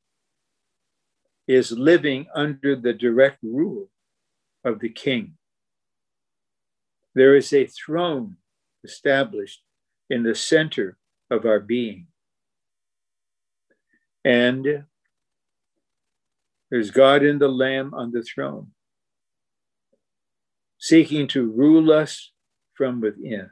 [1.47, 3.91] is living under the direct rule
[4.65, 5.35] of the king.
[7.15, 8.39] There is a throne
[8.83, 9.61] established
[10.09, 10.97] in the center
[11.31, 12.07] of our being.
[14.25, 14.85] And
[16.71, 18.69] there's God and the Lamb on the throne,
[20.79, 22.33] seeking to rule us
[22.75, 23.51] from within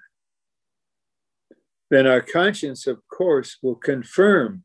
[1.92, 4.64] then our conscience, of course, will confirm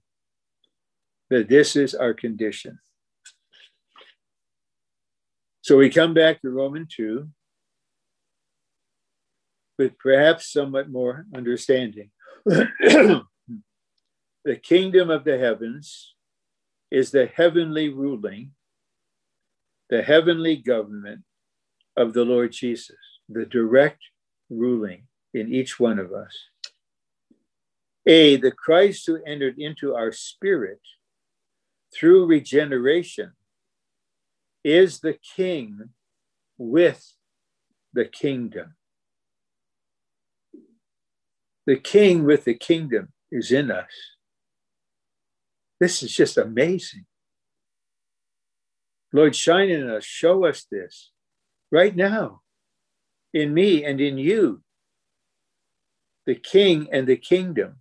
[1.29, 2.79] that this is our condition.
[5.59, 7.27] So we come back to Roman 2
[9.77, 12.11] with perhaps somewhat more understanding.
[14.47, 16.15] the kingdom of the heavens
[16.89, 18.51] is the heavenly ruling,
[19.89, 21.23] the heavenly government
[21.97, 22.95] of the Lord Jesus,
[23.27, 23.99] the direct
[24.49, 26.33] ruling in each one of us.
[28.05, 30.79] A, the Christ who entered into our spirit
[31.93, 33.33] through regeneration
[34.63, 35.89] is the king
[36.57, 37.05] with
[37.91, 38.75] the kingdom.
[41.65, 43.91] The king with the kingdom is in us.
[45.79, 47.05] This is just amazing.
[49.13, 51.11] Lord, shine in us, show us this
[51.71, 52.41] right now
[53.33, 54.61] in me and in you.
[56.25, 57.77] The king and the kingdom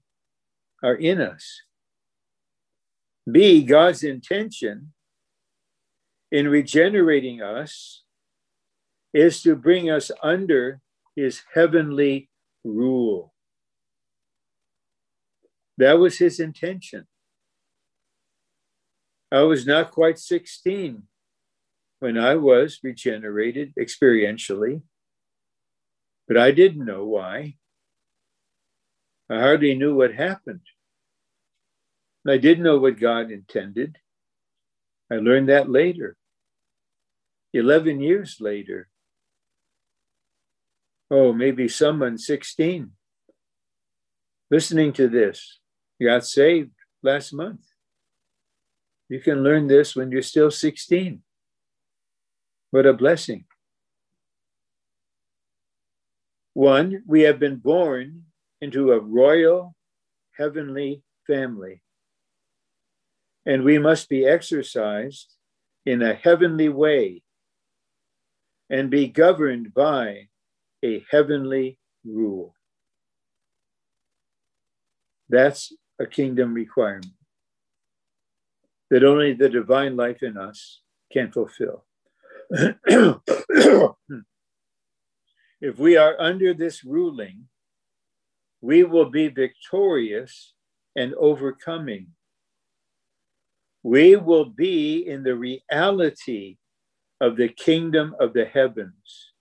[0.82, 1.62] are in us.
[3.30, 4.92] B, God's intention
[6.30, 8.04] in regenerating us
[9.12, 10.80] is to bring us under
[11.16, 12.28] his heavenly
[12.64, 13.32] rule.
[15.78, 17.06] That was his intention.
[19.30, 21.02] I was not quite 16
[21.98, 24.82] when I was regenerated experientially,
[26.28, 27.56] but I didn't know why.
[29.28, 30.60] I hardly knew what happened.
[32.28, 33.98] I didn't know what God intended.
[35.10, 36.16] I learned that later,
[37.52, 38.88] 11 years later.
[41.10, 42.90] Oh, maybe someone 16
[44.50, 45.58] listening to this
[46.02, 46.72] got saved
[47.02, 47.65] last month.
[49.08, 51.22] You can learn this when you're still 16.
[52.70, 53.44] What a blessing.
[56.54, 58.24] One, we have been born
[58.60, 59.74] into a royal
[60.36, 61.82] heavenly family,
[63.44, 65.34] and we must be exercised
[65.84, 67.22] in a heavenly way
[68.68, 70.28] and be governed by
[70.84, 72.54] a heavenly rule.
[75.28, 77.15] That's a kingdom requirement
[78.90, 80.80] that only the divine life in us
[81.12, 81.84] can fulfill.
[85.60, 87.48] if we are under this ruling,
[88.60, 90.52] we will be victorious
[90.94, 92.08] and overcoming.
[93.82, 96.56] We will be in the reality
[97.20, 99.32] of the kingdom of the heavens.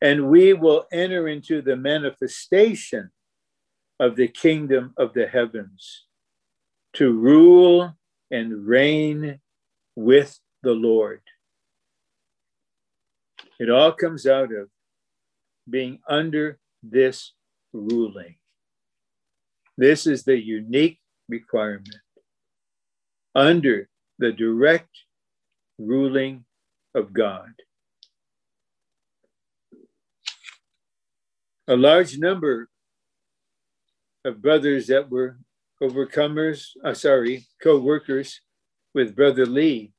[0.00, 3.10] And we will enter into the manifestation
[4.00, 6.06] of the kingdom of the heavens
[6.94, 7.94] to rule
[8.32, 9.38] and reign
[9.94, 11.20] with the Lord.
[13.60, 14.70] It all comes out of
[15.68, 17.34] being under this
[17.72, 18.36] ruling.
[19.76, 21.96] This is the unique requirement.
[23.34, 24.90] Under the direct
[25.78, 26.44] ruling
[26.94, 27.52] of God.
[31.68, 32.68] A large number
[34.24, 35.38] of brothers that were
[35.82, 38.40] overcomers, uh, sorry, co workers
[38.94, 39.92] with Brother Lee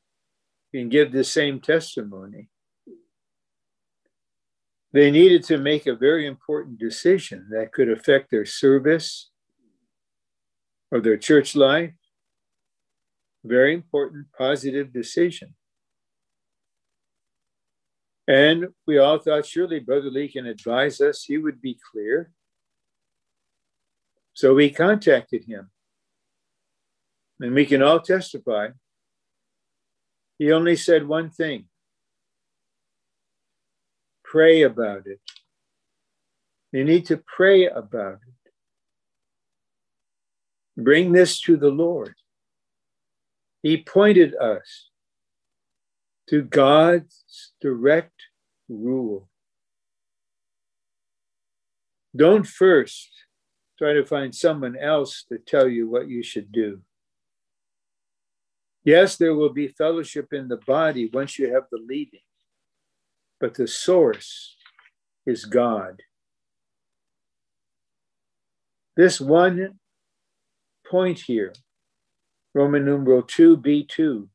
[0.73, 2.49] can give the same testimony.
[4.93, 9.31] They needed to make a very important decision that could affect their service
[10.91, 11.93] or their church life.
[13.43, 15.55] Very important, positive decision.
[18.27, 22.31] And we all thought surely Brother Lee can advise us, he would be clear.
[24.33, 25.69] So we contacted him.
[27.39, 28.69] And we can all testify.
[30.37, 31.65] He only said one thing
[34.23, 35.19] pray about it.
[36.71, 38.51] You need to pray about it.
[40.75, 42.15] Bring this to the Lord.
[43.61, 44.89] He pointed us
[46.29, 48.23] to God's direct
[48.67, 49.29] rule.
[52.15, 53.22] Don't first
[53.83, 56.79] try to find someone else to tell you what you should do.
[58.85, 62.21] Yes, there will be fellowship in the body once you have the leading,
[63.41, 64.55] but the source
[65.25, 66.01] is God.
[68.95, 69.79] This one
[70.89, 71.51] point here,
[72.53, 74.29] Roman numeral 2b2,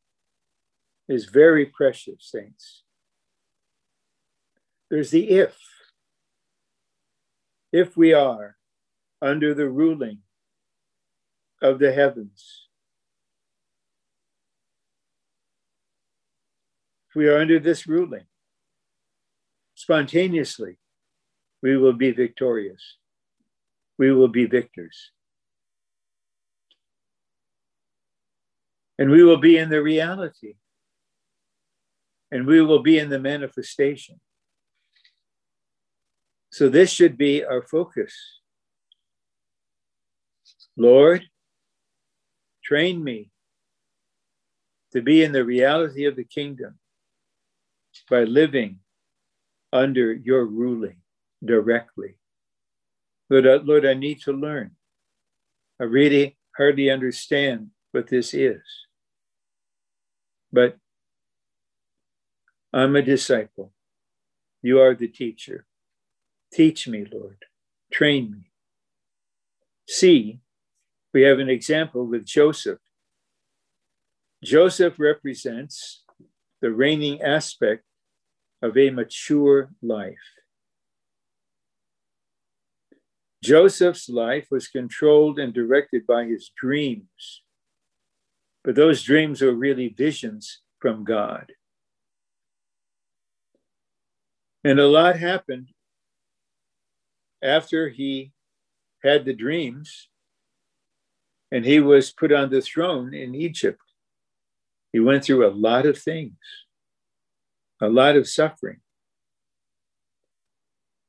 [1.09, 2.83] is very precious, saints.
[4.91, 5.57] There's the if.
[7.73, 8.58] If we are
[9.21, 10.19] under the ruling
[11.61, 12.69] of the heavens,
[17.09, 18.27] if we are under this ruling,
[19.75, 20.79] spontaneously,
[21.63, 22.97] we will be victorious.
[23.99, 25.11] We will be victors.
[28.99, 30.55] And we will be in the reality.
[32.31, 34.21] And we will be in the manifestation.
[36.51, 38.15] So, this should be our focus.
[40.79, 41.25] Lord,
[42.65, 43.31] train me
[44.93, 46.79] to be in the reality of the kingdom
[48.09, 48.79] by living
[49.73, 50.97] under your ruling.
[51.45, 52.17] directly.
[53.31, 54.73] Lord, uh, Lord, I need to learn.
[55.81, 58.63] I really hardly understand what this is.
[60.53, 60.79] But
[62.73, 63.73] I'm a disciple.
[64.63, 65.67] You are the teacher.
[66.53, 67.45] Teach me, Lord.
[67.93, 68.51] Train me.
[69.87, 70.41] See,
[71.13, 72.79] we have an example with Joseph.
[74.43, 76.05] Joseph represents
[76.61, 77.85] the reigning aspect
[78.63, 80.17] of a mature life.
[83.43, 87.43] Joseph's life was controlled and directed by his dreams,
[88.65, 91.53] but those dreams were really visions from God.
[94.65, 95.69] And a lot happened
[97.43, 98.33] after he
[99.05, 100.09] had the dreams
[101.51, 103.81] and he was put on the throne in Egypt.
[104.93, 106.37] He went through a lot of things,
[107.81, 108.81] a lot of suffering.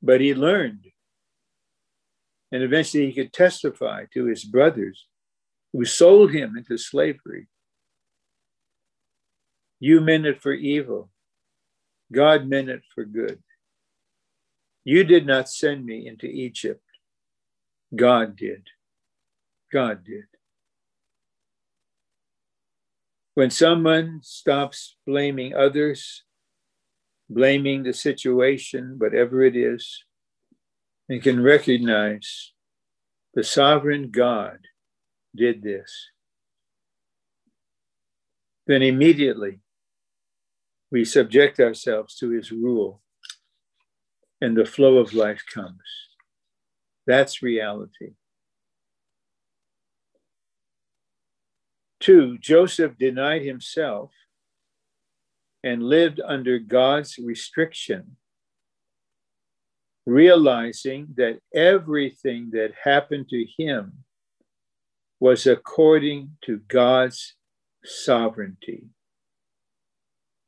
[0.01, 0.85] But he learned.
[2.51, 5.05] And eventually he could testify to his brothers
[5.71, 7.47] who sold him into slavery.
[9.79, 11.09] You meant it for evil,
[12.11, 13.39] God meant it for good.
[14.83, 16.83] You did not send me into Egypt,
[17.95, 18.67] God did.
[19.71, 20.25] God did.
[23.35, 26.23] When someone stops blaming others,
[27.29, 30.03] blaming the situation, whatever it is,
[31.07, 32.53] and can recognize
[33.33, 34.59] the sovereign God
[35.35, 36.09] did this,
[38.67, 39.61] then immediately
[40.91, 43.01] we subject ourselves to his rule
[44.41, 45.77] and the flow of life comes.
[47.05, 48.13] That's reality.
[51.99, 54.11] Two, Joseph denied himself
[55.63, 58.15] and lived under God's restriction,
[60.05, 64.05] realizing that everything that happened to him
[65.19, 67.35] was according to God's
[67.83, 68.85] sovereignty.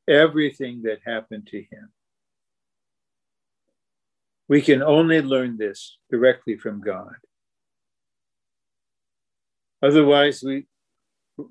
[0.07, 1.91] Everything that happened to him.
[4.47, 7.15] We can only learn this directly from God.
[9.81, 10.65] Otherwise, we,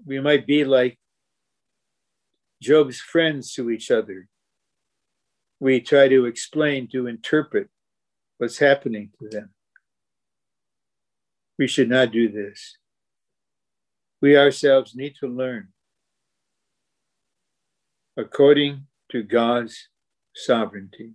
[0.07, 0.99] we might be like
[2.63, 4.29] Job's friends to each other.
[5.59, 7.69] We try to explain, to interpret
[8.39, 9.51] what's happening to them.
[11.59, 12.77] We should not do this.
[14.23, 15.69] We ourselves need to learn
[18.17, 19.89] according to God's
[20.35, 21.13] sovereignty.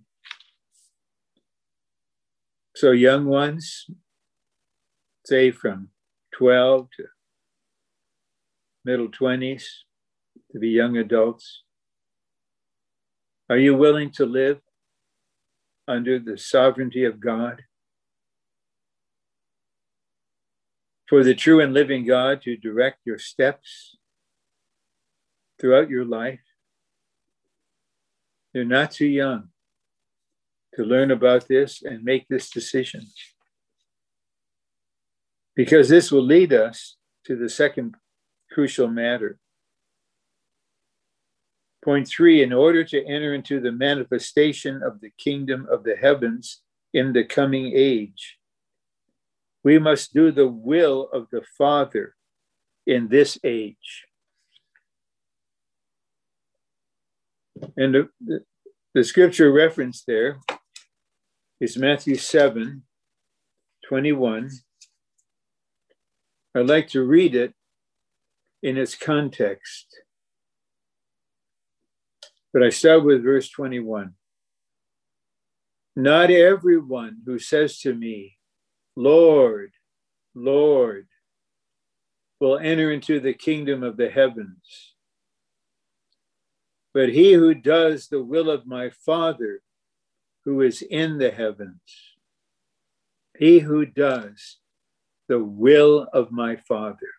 [2.75, 3.85] So, young ones,
[5.25, 5.89] say from
[6.33, 7.03] 12 to
[8.85, 9.63] middle 20s
[10.51, 11.63] to be young adults?
[13.49, 14.59] Are you willing to live
[15.87, 17.63] under the sovereignty of God?
[21.09, 23.97] For the true and living God to direct your steps
[25.59, 26.39] throughout your life?
[28.53, 29.49] You're not too young
[30.75, 33.07] to learn about this and make this decision.
[35.55, 37.95] Because this will lead us to the second
[38.55, 39.37] crucial matter.
[41.83, 46.61] Point three, in order to enter into the manifestation of the kingdom of the heavens
[46.93, 48.37] in the coming age,
[49.65, 52.15] we must do the will of the Father
[52.87, 54.05] in this age.
[57.75, 58.39] And the,
[58.93, 60.39] the, scripture reference there
[61.59, 62.83] is Matthew 7
[63.87, 64.49] 21.
[66.55, 67.53] I'd like to read it
[68.65, 70.01] in its context.
[72.51, 74.13] But I start with verse 21.
[75.95, 78.37] Not everyone who says to me,
[78.95, 79.71] Lord,
[80.33, 81.05] Lord,
[82.39, 84.95] will enter into the kingdom of the heavens,
[86.91, 89.61] but he who does the will of my Father
[90.43, 92.15] who is in the heavens.
[93.37, 94.57] He who does
[95.27, 97.14] the will of my Father.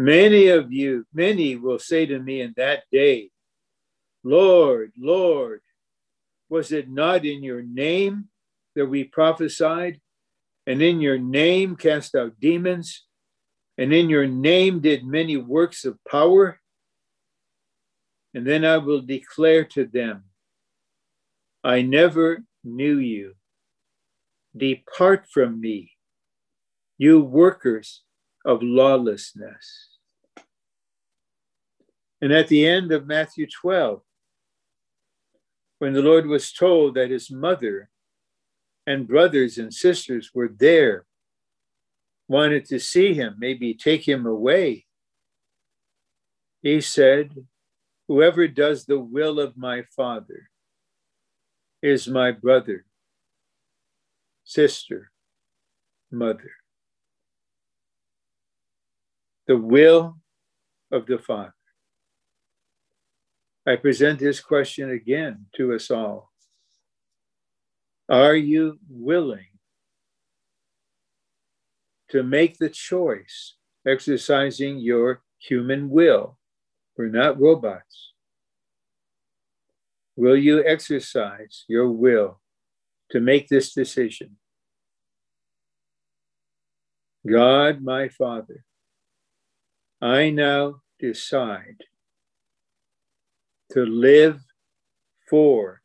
[0.00, 3.28] Many of you, many will say to me in that day,
[4.24, 5.60] Lord, Lord,
[6.48, 8.28] was it not in your name
[8.74, 10.00] that we prophesied,
[10.66, 13.04] and in your name cast out demons,
[13.76, 16.58] and in your name did many works of power?
[18.32, 20.24] And then I will declare to them,
[21.62, 23.34] I never knew you.
[24.56, 25.92] Depart from me,
[26.96, 28.00] you workers
[28.46, 29.89] of lawlessness.
[32.20, 34.02] And at the end of Matthew 12,
[35.78, 37.88] when the Lord was told that his mother
[38.86, 41.06] and brothers and sisters were there,
[42.28, 44.86] wanted to see him, maybe take him away.
[46.62, 47.46] He said,
[48.08, 50.50] Whoever does the will of my Father
[51.82, 52.84] is my brother,
[54.44, 55.10] sister,
[56.10, 56.50] mother.
[59.46, 60.18] The will
[60.92, 61.54] of the Father.
[63.66, 66.32] I present this question again to us all.
[68.08, 69.46] Are you willing
[72.08, 73.54] to make the choice,
[73.86, 76.38] exercising your human will?
[76.96, 78.12] We're not robots.
[80.16, 82.40] Will you exercise your will
[83.10, 84.36] to make this decision?
[87.30, 88.64] God, my Father,
[90.00, 91.84] I now decide
[93.70, 94.40] to live
[95.28, 95.80] for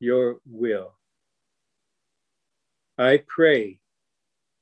[0.00, 0.94] your will.
[2.98, 3.80] I pray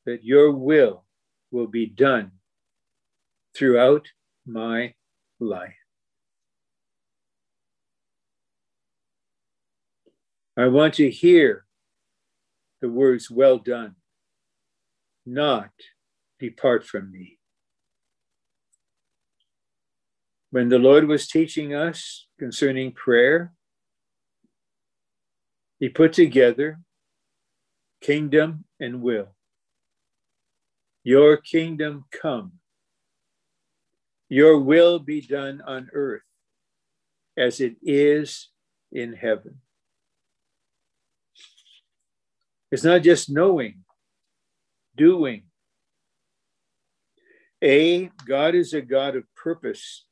[0.05, 1.05] that your will
[1.51, 2.33] will be done
[3.57, 4.07] throughout
[4.47, 4.95] my
[5.41, 5.75] life.
[10.57, 11.67] I want to hear
[12.81, 13.97] the words, well done,
[15.27, 15.71] not
[16.39, 17.36] depart from me.
[20.51, 23.53] When the Lord was teaching us concerning prayer,
[25.79, 26.81] he put together
[28.01, 29.35] kingdom and will.
[31.05, 32.53] Your kingdom come.
[34.29, 36.23] Your will be done on earth
[37.37, 38.49] as it is
[38.91, 39.61] in heaven.
[42.73, 43.85] It's not just knowing,
[44.97, 45.45] doing.
[47.63, 50.06] A, God is a God of purpose,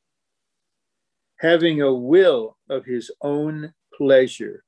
[1.41, 4.65] having a will of his own pleasure.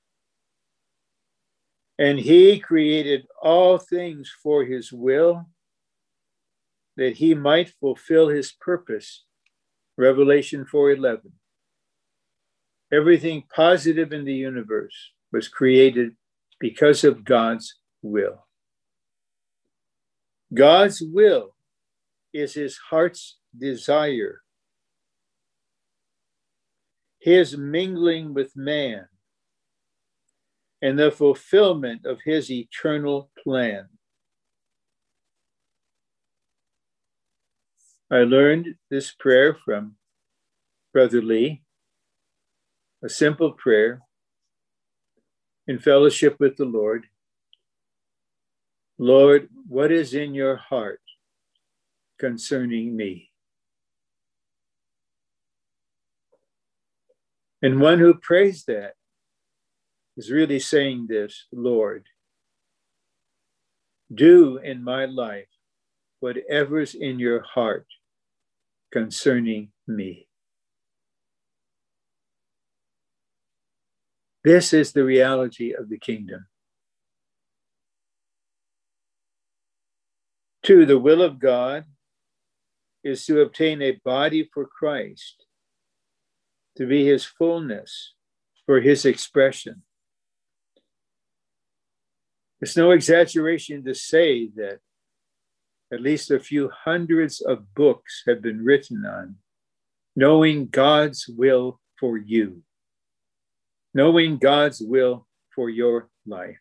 [1.99, 5.47] And he created all things for his will,
[6.97, 9.25] that he might fulfill his purpose.
[9.97, 11.33] Revelation 4:11.
[12.93, 16.17] Everything positive in the universe was created
[16.61, 18.47] because of God's will.
[20.53, 21.57] God's will
[22.33, 24.43] is his heart's desire,
[27.27, 29.05] his mingling with man,
[30.81, 33.89] and the fulfillment of his eternal plan.
[38.13, 39.97] I learned this prayer from
[40.93, 41.65] Brother Lee,
[43.03, 44.03] a simple prayer
[45.67, 47.07] in fellowship with the Lord.
[48.99, 51.01] Lord, what is in your heart
[52.21, 53.33] concerning me?
[57.63, 58.95] And one who prays that
[60.17, 62.07] is really saying this Lord,
[64.13, 65.49] do in my life
[66.21, 67.87] whatever's in your heart
[68.93, 70.29] concerning me.
[74.45, 76.47] This is the reality of the kingdom.
[80.63, 81.85] Two, the will of God
[83.03, 85.46] is to obtain a body for Christ,
[86.77, 88.15] to be his fullness,
[88.67, 89.83] for his expression.
[92.61, 94.81] It's no exaggeration to say that
[95.93, 99.37] at least a few hundreds of books have been written on
[100.17, 102.63] knowing God's will for you
[103.97, 106.61] knowing God's will for your life.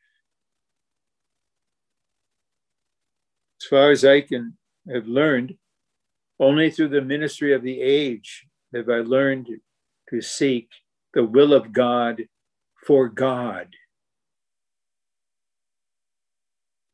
[3.61, 4.57] As far as I can
[4.89, 5.57] have learned,
[6.39, 9.49] only through the ministry of the age have I learned
[10.09, 10.69] to seek
[11.13, 12.23] the will of God
[12.85, 13.69] for God.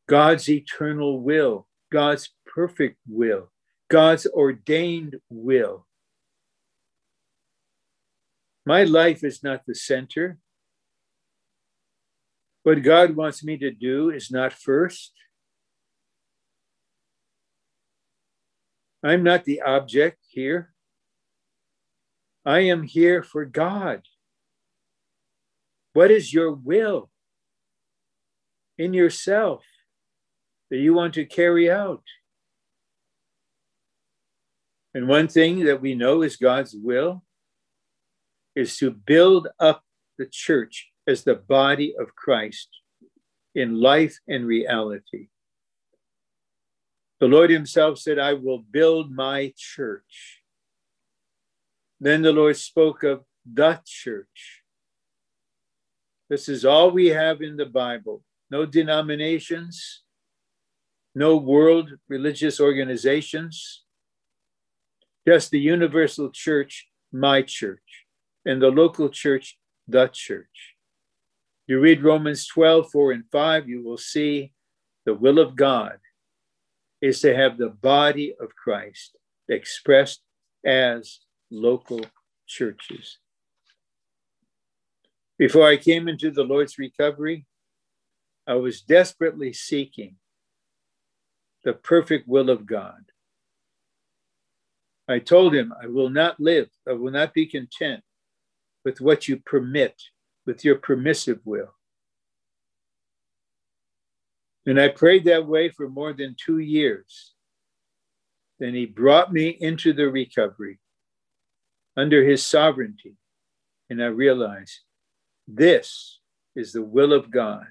[0.08, 3.50] God's eternal will, God's perfect will,
[3.88, 5.86] God's ordained will.
[8.64, 10.38] My life is not the center.
[12.62, 15.12] What God wants me to do is not first.
[19.02, 20.71] I'm not the object here.
[22.44, 24.02] I am here for God.
[25.92, 27.10] What is your will
[28.78, 29.64] in yourself
[30.70, 32.02] that you want to carry out?
[34.94, 37.22] And one thing that we know is God's will
[38.54, 39.84] is to build up
[40.18, 42.68] the church as the body of Christ
[43.54, 45.28] in life and reality.
[47.20, 50.41] The Lord Himself said, I will build my church.
[52.02, 54.64] Then the Lord spoke of the church.
[56.28, 60.02] This is all we have in the Bible no denominations,
[61.14, 63.84] no world religious organizations,
[65.28, 68.06] just the universal church, my church,
[68.44, 70.74] and the local church, the church.
[71.68, 74.52] You read Romans 12, 4 and 5, you will see
[75.06, 75.98] the will of God
[77.00, 79.16] is to have the body of Christ
[79.48, 80.20] expressed
[80.66, 81.20] as
[81.52, 82.00] local
[82.46, 83.18] churches.
[85.38, 87.46] Before I came into the Lord's recovery,
[88.46, 90.16] I was desperately seeking
[91.64, 93.04] the perfect will of God.
[95.08, 98.02] I told him, I will not live, I will not be content
[98.84, 100.00] with what you permit,
[100.46, 101.74] with your permissive will.
[104.64, 107.34] And I prayed that way for more than two years.
[108.58, 110.78] Then he brought me into the recovery
[111.96, 113.16] under his sovereignty.
[113.90, 114.80] And I realized
[115.46, 116.20] this
[116.54, 117.66] is the will of God,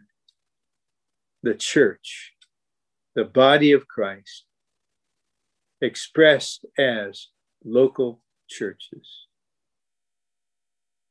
[1.44, 2.34] the church,
[3.16, 4.46] the body of Christ,
[5.82, 7.28] expressed as
[7.64, 9.28] local churches.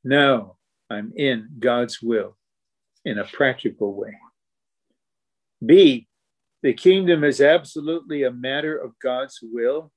[0.05, 0.57] Now
[0.89, 2.37] I'm in God's will
[3.05, 4.17] in a practical way.
[5.65, 6.09] B,
[6.63, 9.93] the kingdom is absolutely a matter of God's will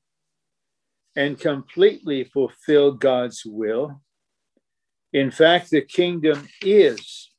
[1.15, 4.01] and completely fulfill God's will.
[5.11, 7.29] In fact, the kingdom is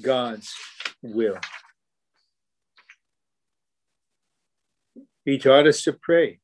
[0.00, 0.52] God's
[1.02, 1.38] will.
[5.24, 6.40] He taught us to pray,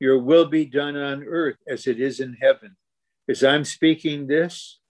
[0.00, 2.76] Your will be done on earth as it is in heaven.
[3.28, 4.80] As I'm speaking this,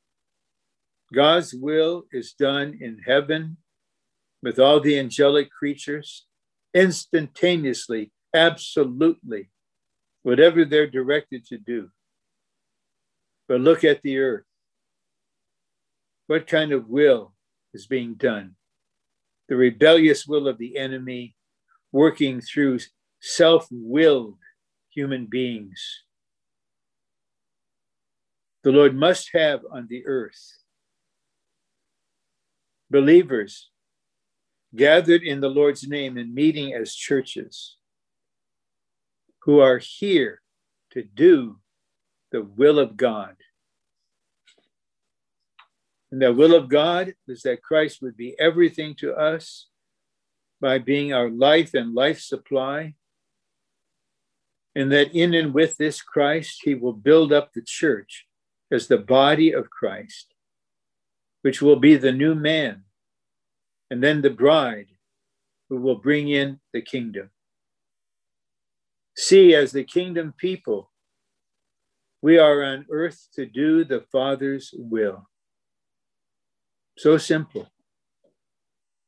[1.13, 3.59] God's will is done in heaven
[4.43, 6.27] with all the angelic creatures
[6.75, 9.51] instantaneously, absolutely,
[10.23, 11.91] whatever they're directed to do.
[13.49, 14.45] But look at the earth.
[16.27, 17.35] What kind of will
[17.75, 18.57] is being done?
[19.49, 21.37] The rebellious will of the enemy
[21.91, 22.79] working through
[23.21, 24.39] self willed
[24.91, 26.05] human beings.
[28.63, 30.63] The Lord must have on the earth
[32.93, 33.71] believers
[34.77, 37.77] gathered in the Lord's name and meeting as churches
[39.45, 40.41] who are here
[40.93, 41.59] to do
[42.31, 43.37] the will of God.
[46.11, 49.69] And the will of God is that Christ would be everything to us
[50.61, 52.95] by being our life and life supply.
[54.75, 58.27] And that in and with this Christ, he will build up the church
[58.71, 60.35] as the body of Christ,
[61.43, 62.85] which will be the new man
[63.91, 64.89] and then the bride
[65.69, 67.31] who will bring in the kingdom.
[69.17, 70.91] See, as the kingdom people,
[72.23, 75.29] we are on earth to do the Father's will.
[76.97, 77.69] So simple.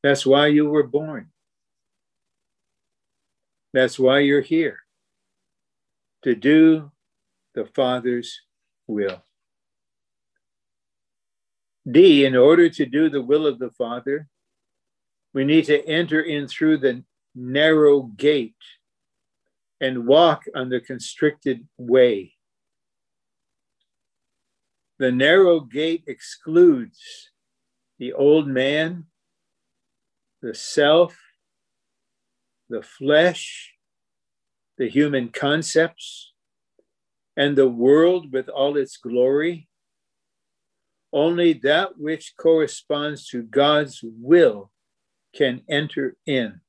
[0.02, 1.30] That's why you were born.
[3.72, 4.78] That's why you're here,
[6.22, 6.92] to do
[7.54, 8.40] the Father's
[8.86, 9.22] will.
[11.90, 14.28] D, in order to do the will of the Father,
[15.32, 17.02] we need to enter in through the
[17.34, 18.54] narrow gate
[19.84, 22.32] and walk on the constricted way.
[24.98, 27.30] The narrow gate excludes
[27.98, 29.04] the old man,
[30.40, 31.14] the self,
[32.70, 33.74] the flesh,
[34.78, 36.32] the human concepts,
[37.36, 39.68] and the world with all its glory.
[41.12, 44.70] Only that which corresponds to God's will
[45.36, 46.62] can enter in.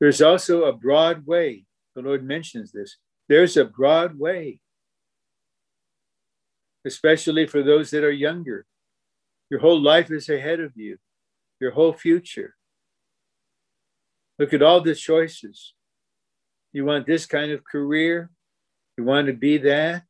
[0.00, 1.66] There's also a broad way.
[1.94, 2.96] The Lord mentions this.
[3.28, 4.60] There's a broad way,
[6.84, 8.66] especially for those that are younger.
[9.50, 10.98] Your whole life is ahead of you,
[11.60, 12.56] your whole future.
[14.38, 15.74] Look at all the choices.
[16.72, 18.30] You want this kind of career?
[18.96, 20.04] You want to be that?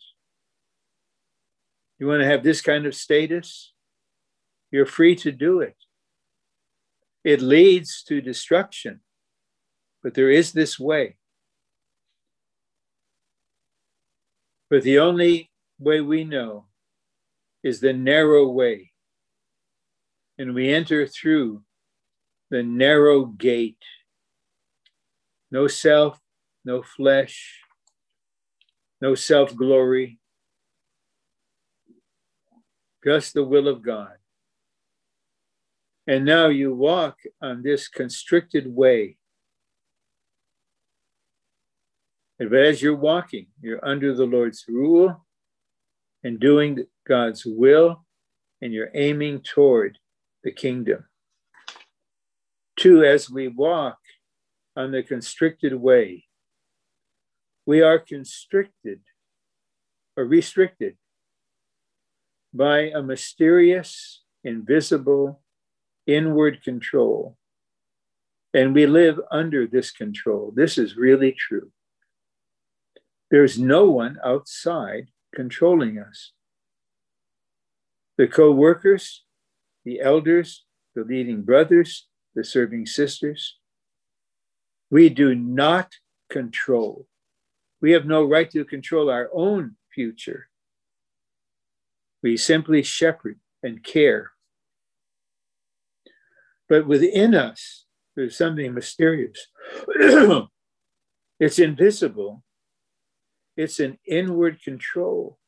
[1.98, 3.72] You want to have this kind of status?
[4.70, 5.76] You're free to do it
[7.24, 9.00] it leads to destruction.
[10.02, 11.16] But there is this way.
[14.70, 16.66] But the only way we know
[17.62, 18.92] is the narrow way.
[20.38, 21.62] And we enter through
[22.50, 23.82] the narrow gate.
[25.50, 26.18] No self,
[26.64, 27.60] no flesh,
[29.00, 30.18] no self glory,
[33.04, 34.14] just the will of God.
[36.06, 39.16] And now you walk on this constricted way.
[42.40, 45.26] But as you're walking, you're under the Lord's rule
[46.24, 48.06] and doing God's will,
[48.62, 49.98] and you're aiming toward
[50.42, 51.04] the kingdom.
[52.78, 53.98] Two, as we walk
[54.74, 56.24] on the constricted way,
[57.66, 59.00] we are constricted
[60.16, 60.96] or restricted
[62.54, 65.42] by a mysterious, invisible,
[66.06, 67.36] inward control.
[68.54, 70.54] And we live under this control.
[70.56, 71.70] This is really true.
[73.30, 76.32] There's no one outside controlling us.
[78.18, 79.24] The co workers,
[79.84, 83.56] the elders, the leading brothers, the serving sisters,
[84.90, 85.94] we do not
[86.28, 87.06] control.
[87.80, 90.48] We have no right to control our own future.
[92.22, 94.32] We simply shepherd and care.
[96.68, 97.86] But within us,
[98.16, 99.46] there's something mysterious.
[101.40, 102.42] it's invisible,
[103.60, 105.38] it's an inward control.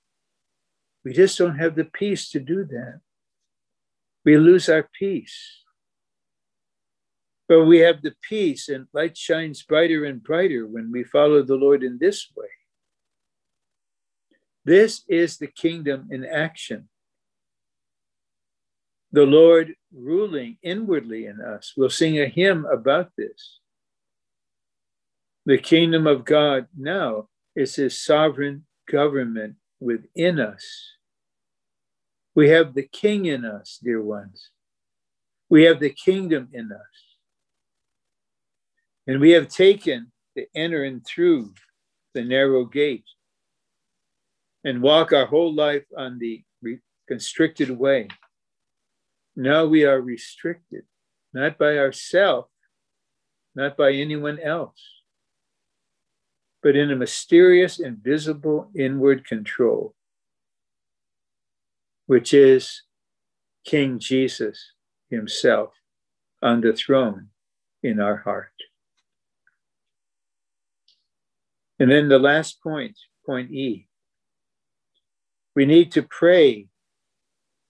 [1.02, 3.00] We just don't have the peace to do that.
[4.24, 5.62] We lose our peace.
[7.48, 11.56] But we have the peace, and light shines brighter and brighter when we follow the
[11.56, 12.48] Lord in this way.
[14.64, 16.88] This is the kingdom in action.
[19.10, 21.72] The Lord ruling inwardly in us.
[21.76, 23.58] We'll sing a hymn about this.
[25.46, 30.64] The kingdom of God now is his sovereign government within us.
[32.34, 34.50] We have the king in us, dear ones.
[35.48, 37.16] We have the kingdom in us.
[39.06, 41.52] And we have taken to enter in through
[42.14, 43.04] the narrow gate
[44.64, 46.42] and walk our whole life on the
[47.08, 48.08] constricted way.
[49.36, 50.84] Now we are restricted,
[51.34, 52.48] not by ourselves,
[53.54, 54.80] not by anyone else,
[56.62, 59.94] but in a mysterious, invisible inward control,
[62.06, 62.82] which is
[63.64, 64.72] King Jesus
[65.10, 65.72] himself
[66.40, 67.28] on the throne
[67.82, 68.52] in our heart.
[71.78, 73.88] And then the last point, point E,
[75.54, 76.68] we need to pray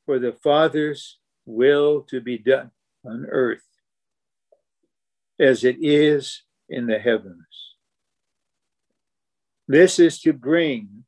[0.04, 2.70] for the Father's will to be done
[3.04, 3.64] on earth
[5.40, 7.71] as it is in the heavens.
[9.68, 11.04] This is to bring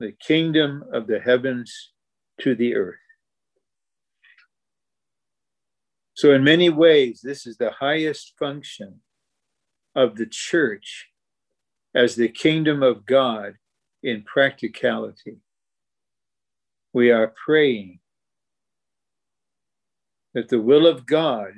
[0.00, 1.92] the kingdom of the heavens
[2.40, 2.96] to the earth.
[6.14, 9.00] So, in many ways, this is the highest function
[9.94, 11.08] of the church
[11.94, 13.54] as the kingdom of God
[14.02, 15.38] in practicality
[16.94, 17.98] we are praying
[20.32, 21.52] that the will of God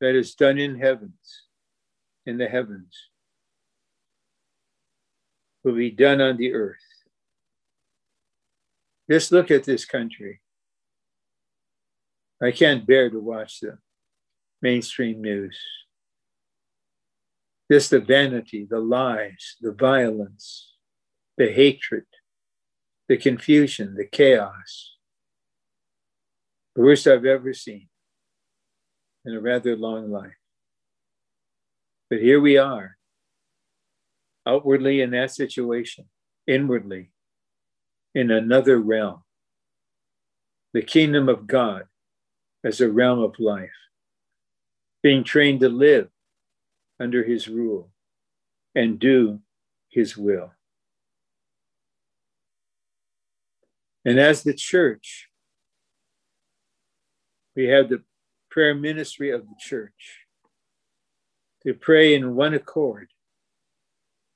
[0.00, 1.46] that is done in heavens,
[2.24, 2.96] in the heavens,
[5.68, 6.76] will be done on the earth.
[9.10, 10.40] Just look at this country.
[12.42, 13.78] I can't bear to watch the
[14.62, 15.58] mainstream news.
[17.70, 20.74] Just the vanity, the lies, the violence,
[21.36, 22.06] the hatred,
[23.08, 24.96] the confusion, the chaos.
[26.76, 27.88] The worst I've ever seen
[29.24, 30.32] in a rather long life.
[32.08, 32.97] But here we are,
[34.48, 36.06] outwardly in that situation,
[36.46, 37.10] inwardly
[38.14, 39.22] in another realm.
[40.72, 41.84] The kingdom of God
[42.64, 43.70] as a realm of life,
[45.02, 46.08] being trained to live
[46.98, 47.90] under his rule
[48.74, 49.40] and do
[49.88, 50.52] his will.
[54.04, 55.28] And as the church,
[57.54, 58.02] we have the
[58.50, 60.26] prayer ministry of the church
[61.64, 63.08] to pray in one accord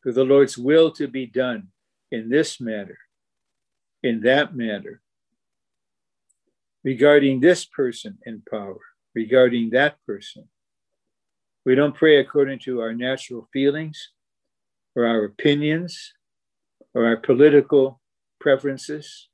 [0.02, 1.68] for the Lord's will to be done
[2.10, 2.98] in this matter,
[4.02, 5.00] in that matter,
[6.84, 8.80] regarding this person in power,
[9.14, 10.48] regarding that person.
[11.64, 14.10] We don't pray according to our natural feelings
[14.96, 16.12] or our opinions
[16.92, 18.00] or our political
[18.40, 19.28] preferences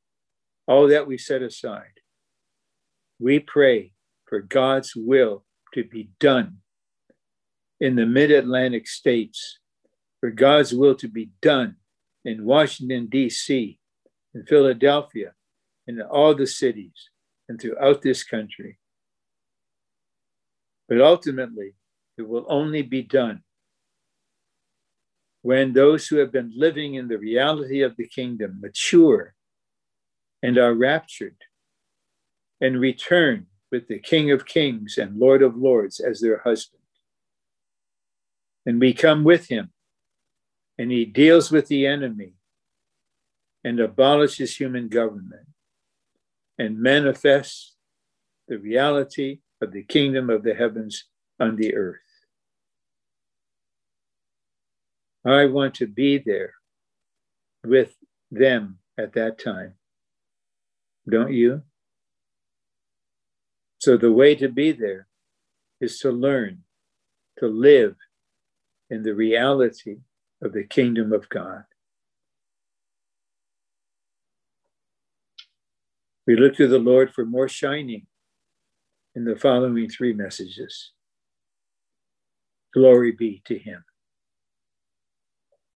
[0.68, 2.00] all that we set aside.
[3.18, 3.94] We pray
[4.26, 6.58] for God's will to be done
[7.80, 9.58] in the mid Atlantic states,
[10.20, 11.76] for God's will to be done
[12.24, 13.78] in Washington, D.C.,
[14.34, 15.32] in Philadelphia,
[15.86, 17.10] in all the cities,
[17.48, 18.78] and throughout this country.
[20.88, 21.74] But ultimately,
[22.16, 23.42] it will only be done
[25.42, 29.34] when those who have been living in the reality of the kingdom mature
[30.42, 31.36] and are raptured
[32.60, 36.82] and return with the King of Kings and Lord of Lords as their husband.
[38.66, 39.70] And we come with him,
[40.78, 42.34] and he deals with the enemy
[43.64, 45.48] and abolishes human government
[46.58, 47.74] and manifests
[48.46, 51.04] the reality of the kingdom of the heavens
[51.40, 51.98] on the earth.
[55.24, 56.54] I want to be there
[57.64, 57.94] with
[58.30, 59.74] them at that time.
[61.08, 61.62] Don't you?
[63.80, 65.06] So, the way to be there
[65.80, 66.64] is to learn
[67.38, 67.96] to live
[68.90, 69.98] in the reality
[70.42, 71.64] of the kingdom of God.
[76.26, 78.06] We look to the Lord for more shining
[79.14, 80.92] in the following three messages.
[82.74, 83.84] Glory be to Him.